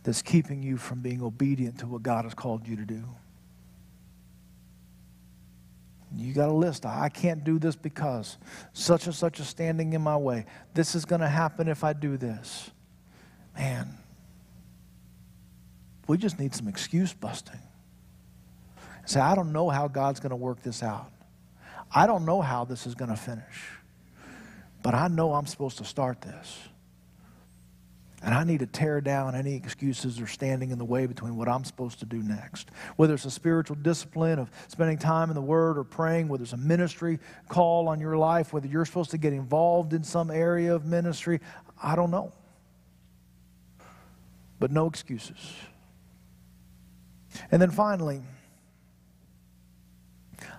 that's 0.04 0.22
keeping 0.22 0.64
you 0.64 0.78
from 0.78 1.02
being 1.02 1.22
obedient 1.22 1.80
to 1.80 1.88
what 1.88 2.04
God 2.04 2.26
has 2.26 2.34
called 2.34 2.68
you 2.68 2.76
to 2.76 2.86
do. 2.86 3.04
You 6.16 6.34
got 6.34 6.50
a 6.50 6.54
list. 6.54 6.86
I 6.86 7.10
can't 7.10 7.44
do 7.44 7.58
this 7.58 7.76
because 7.76 8.38
such 8.74 9.06
and 9.06 9.16
such 9.16 9.40
is 9.40 9.48
standing 9.48 9.94
in 9.94 10.02
my 10.02 10.18
way. 10.18 10.46
This 10.74 10.94
is 10.94 11.06
going 11.06 11.22
to 11.22 11.28
happen 11.28 11.68
if 11.68 11.84
I 11.84 11.94
do 11.94 12.18
this. 12.18 12.70
Man, 13.58 13.98
we 16.08 16.18
just 16.18 16.40
need 16.40 16.54
some 16.54 16.68
excuse 16.68 17.14
busting. 17.14 17.60
Say, 19.06 19.20
I 19.20 19.36
don't 19.36 19.54
know 19.54 19.70
how 19.70 19.88
God's 19.88 20.20
going 20.20 20.32
to 20.32 20.36
work 20.36 20.62
this 20.62 20.84
out. 20.84 21.12
I 21.94 22.08
don't 22.08 22.26
know 22.26 22.42
how 22.42 22.66
this 22.66 22.86
is 22.86 22.96
going 22.96 23.10
to 23.10 23.18
finish. 23.18 23.72
But 24.84 24.94
I 24.94 25.08
know 25.08 25.34
I'm 25.34 25.46
supposed 25.46 25.78
to 25.78 25.86
start 25.86 26.22
this. 26.22 26.60
And 28.24 28.36
I 28.36 28.44
need 28.44 28.60
to 28.60 28.68
tear 28.68 29.02
down 29.02 29.34
any 29.34 29.56
excuses 29.56 30.20
are 30.20 30.28
standing 30.28 30.70
in 30.70 30.78
the 30.78 30.86
way 30.86 31.08
between 31.08 31.36
what 31.38 31.48
I'm 31.48 31.64
supposed 31.64 32.00
to 32.00 32.06
do 32.06 32.22
next. 32.22 32.70
Whether 32.96 33.16
it's 33.16 33.26
a 33.26 33.32
spiritual 33.32 33.78
discipline 33.78 34.38
of 34.38 34.52
spending 34.68 35.00
time 35.00 35.30
in 35.30 35.36
the 35.36 35.42
Word 35.42 35.78
or 35.78 35.84
praying, 35.84 36.28
whether 36.28 36.44
it's 36.44 36.54
a 36.54 36.58
ministry 36.58 37.20
call 37.50 37.88
on 37.88 38.00
your 38.00 38.18
life, 38.18 38.54
whether 38.54 38.68
you're 38.68 38.86
supposed 38.86 39.12
to 39.12 39.18
get 39.18 39.34
involved 39.34 39.94
in 39.94 40.04
some 40.04 40.30
area 40.30 40.76
of 40.76 40.86
ministry, 40.86 41.40
I 41.82 41.96
don't 41.96 42.12
know. 42.12 42.32
But 44.60 44.72
no 44.72 44.86
excuses. 44.86 45.54
And 47.52 47.60
then 47.60 47.72
finally, 47.72 48.22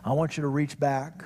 I 0.05 0.15
want 0.15 0.37
you 0.37 0.43
to 0.43 0.49
reach 0.49 0.81
back 0.81 1.25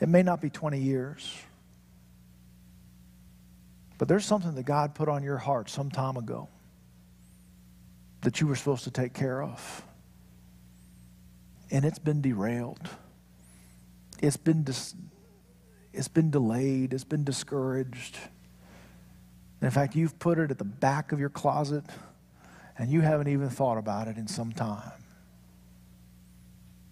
It 0.00 0.08
may 0.08 0.22
not 0.22 0.40
be 0.40 0.50
20 0.50 0.78
years, 0.78 1.38
but 3.98 4.08
there's 4.08 4.24
something 4.24 4.54
that 4.54 4.64
God 4.64 4.94
put 4.94 5.08
on 5.08 5.22
your 5.22 5.38
heart 5.38 5.70
some 5.70 5.90
time 5.90 6.16
ago 6.16 6.48
that 8.22 8.40
you 8.40 8.46
were 8.46 8.56
supposed 8.56 8.84
to 8.84 8.90
take 8.90 9.12
care 9.12 9.42
of. 9.42 9.84
And 11.70 11.84
it's 11.84 11.98
been 11.98 12.20
derailed. 12.20 12.88
It's 14.20 14.36
been, 14.36 14.64
dis- 14.64 14.94
it's 15.92 16.08
been 16.08 16.30
delayed. 16.30 16.92
It's 16.92 17.04
been 17.04 17.24
discouraged. 17.24 18.18
In 19.62 19.70
fact, 19.70 19.94
you've 19.94 20.18
put 20.18 20.38
it 20.38 20.50
at 20.50 20.58
the 20.58 20.64
back 20.64 21.12
of 21.12 21.20
your 21.20 21.30
closet 21.30 21.84
and 22.76 22.90
you 22.90 23.00
haven't 23.00 23.28
even 23.28 23.48
thought 23.48 23.78
about 23.78 24.08
it 24.08 24.16
in 24.16 24.26
some 24.26 24.52
time. 24.52 25.03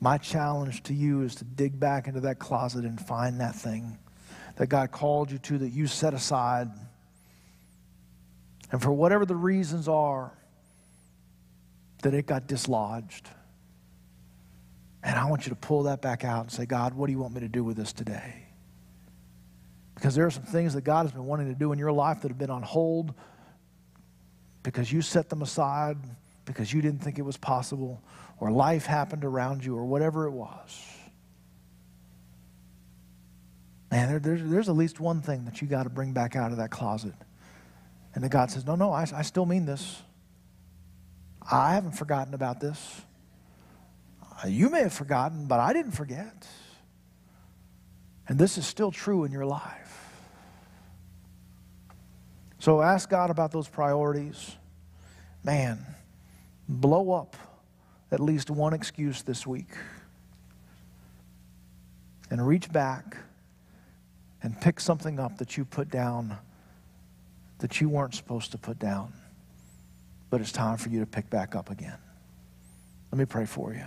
My 0.03 0.19
challenge 0.19 0.83
to 0.85 0.95
you 0.95 1.23
is 1.23 1.37
to 1.37 1.45
dig 1.45 1.79
back 1.79 2.09
into 2.09 2.19
that 2.23 2.41
closet 2.41 2.85
and 2.85 3.01
find 3.01 3.41
that 3.41 3.55
thing 3.55 3.99
that 4.57 4.67
God 4.67 4.91
called 4.91 5.31
you 5.31 5.39
to, 5.39 5.59
that 5.59 5.69
you 5.69 5.87
set 5.87 6.13
aside. 6.13 6.69
And 8.73 8.83
for 8.83 8.91
whatever 8.91 9.25
the 9.25 9.37
reasons 9.37 9.87
are, 9.87 10.37
that 12.03 12.15
it 12.15 12.27
got 12.27 12.49
dislodged. 12.49 13.29
And 15.05 15.17
I 15.17 15.27
want 15.27 15.47
you 15.47 15.51
to 15.51 15.57
pull 15.57 15.85
that 15.85 16.03
back 16.03 16.25
out 16.25 16.41
and 16.41 16.51
say, 16.51 16.67
God, 16.67 16.95
what 16.95 17.07
do 17.07 17.13
you 17.13 17.21
want 17.21 17.35
me 17.35 17.41
to 17.43 17.49
do 17.49 17.63
with 17.63 17.77
this 17.77 17.93
today? 17.93 18.49
Because 19.95 20.17
there 20.17 20.27
are 20.27 20.33
some 20.33 20.43
things 20.43 20.75
that 20.75 20.83
God 20.83 21.07
has 21.07 21.13
been 21.13 21.27
wanting 21.27 21.47
to 21.47 21.55
do 21.55 21.71
in 21.71 21.79
your 21.79 21.93
life 21.93 22.23
that 22.23 22.29
have 22.29 22.39
been 22.39 22.51
on 22.51 22.63
hold 22.63 23.15
because 24.65 24.93
you 24.93 25.01
set 25.01 25.29
them 25.29 25.43
aside 25.43 25.99
because 26.45 26.73
you 26.73 26.83
didn't 26.83 27.01
think 27.01 27.19
it 27.19 27.23
was 27.23 27.37
possible 27.37 28.03
or 28.41 28.51
life 28.51 28.87
happened 28.87 29.25
around 29.25 29.65
you 29.65 29.77
or 29.77 29.85
whatever 29.85 30.27
it 30.27 30.33
was. 30.33 30.81
Man, 33.91 34.09
there, 34.09 34.19
there's, 34.19 34.51
there's 34.51 34.69
at 34.69 34.75
least 34.75 35.01
one 35.01 35.21
thing 35.21 35.45
that 35.45 35.61
you 35.61 35.69
got 35.69 35.85
to 35.85 35.91
bring 35.91 36.13
back 36.13 36.35
out 36.35 36.51
of 36.51 36.59
that 36.59 36.71
closet. 36.71 37.15
And 38.15 38.25
that 38.25 38.31
God 38.31 38.51
says, 38.51 38.67
No, 38.67 38.75
no, 38.75 38.91
I, 38.91 39.07
I 39.15 39.23
still 39.23 39.47
mean 39.47 39.67
this. 39.67 40.03
I 41.51 41.75
haven't 41.75 41.93
forgotten 41.93 42.35
about 42.35 42.61
this. 42.61 43.03
Uh, 44.23 44.49
you 44.49 44.71
may 44.71 44.81
have 44.81 44.93
forgotten, 44.93 45.47
but 45.47 45.61
I 45.61 45.73
didn't 45.73 45.93
forget. 45.93 46.47
And 48.29 48.39
this 48.39 48.57
is 48.57 48.67
still 48.67 48.91
true 48.91 49.25
in 49.25 49.33
your 49.33 49.45
life. 49.45 49.83
So 52.59 52.81
ask 52.81 53.11
God 53.11 53.31
about 53.31 53.51
those 53.51 53.69
priorities. 53.69 54.57
Man, 55.45 55.85
blow 56.73 57.13
up 57.13 57.37
at 58.11 58.21
least 58.21 58.51
one 58.51 58.73
excuse 58.73 59.23
this 59.23 59.47
week 59.47 59.69
and 62.31 62.47
reach 62.47 62.73
back 62.73 63.17
and 64.43 64.61
pick 64.61 64.81
something 64.81 65.19
up 65.19 65.39
that 65.39 65.57
you 65.57 65.65
put 65.65 65.91
down 65.91 66.37
that 67.59 67.81
you 67.81 67.89
weren't 67.89 68.15
supposed 68.15 68.51
to 68.53 68.59
put 68.59 68.79
down. 68.79 69.13
But 70.31 70.41
it's 70.41 70.53
time 70.53 70.79
for 70.79 70.89
you 70.89 71.01
to 71.01 71.07
pick 71.07 71.31
back 71.31 71.55
up 71.55 71.71
again. 71.71 71.99
Let 73.13 73.19
me 73.19 73.25
pray 73.25 73.45
for 73.45 73.73
you. 73.73 73.85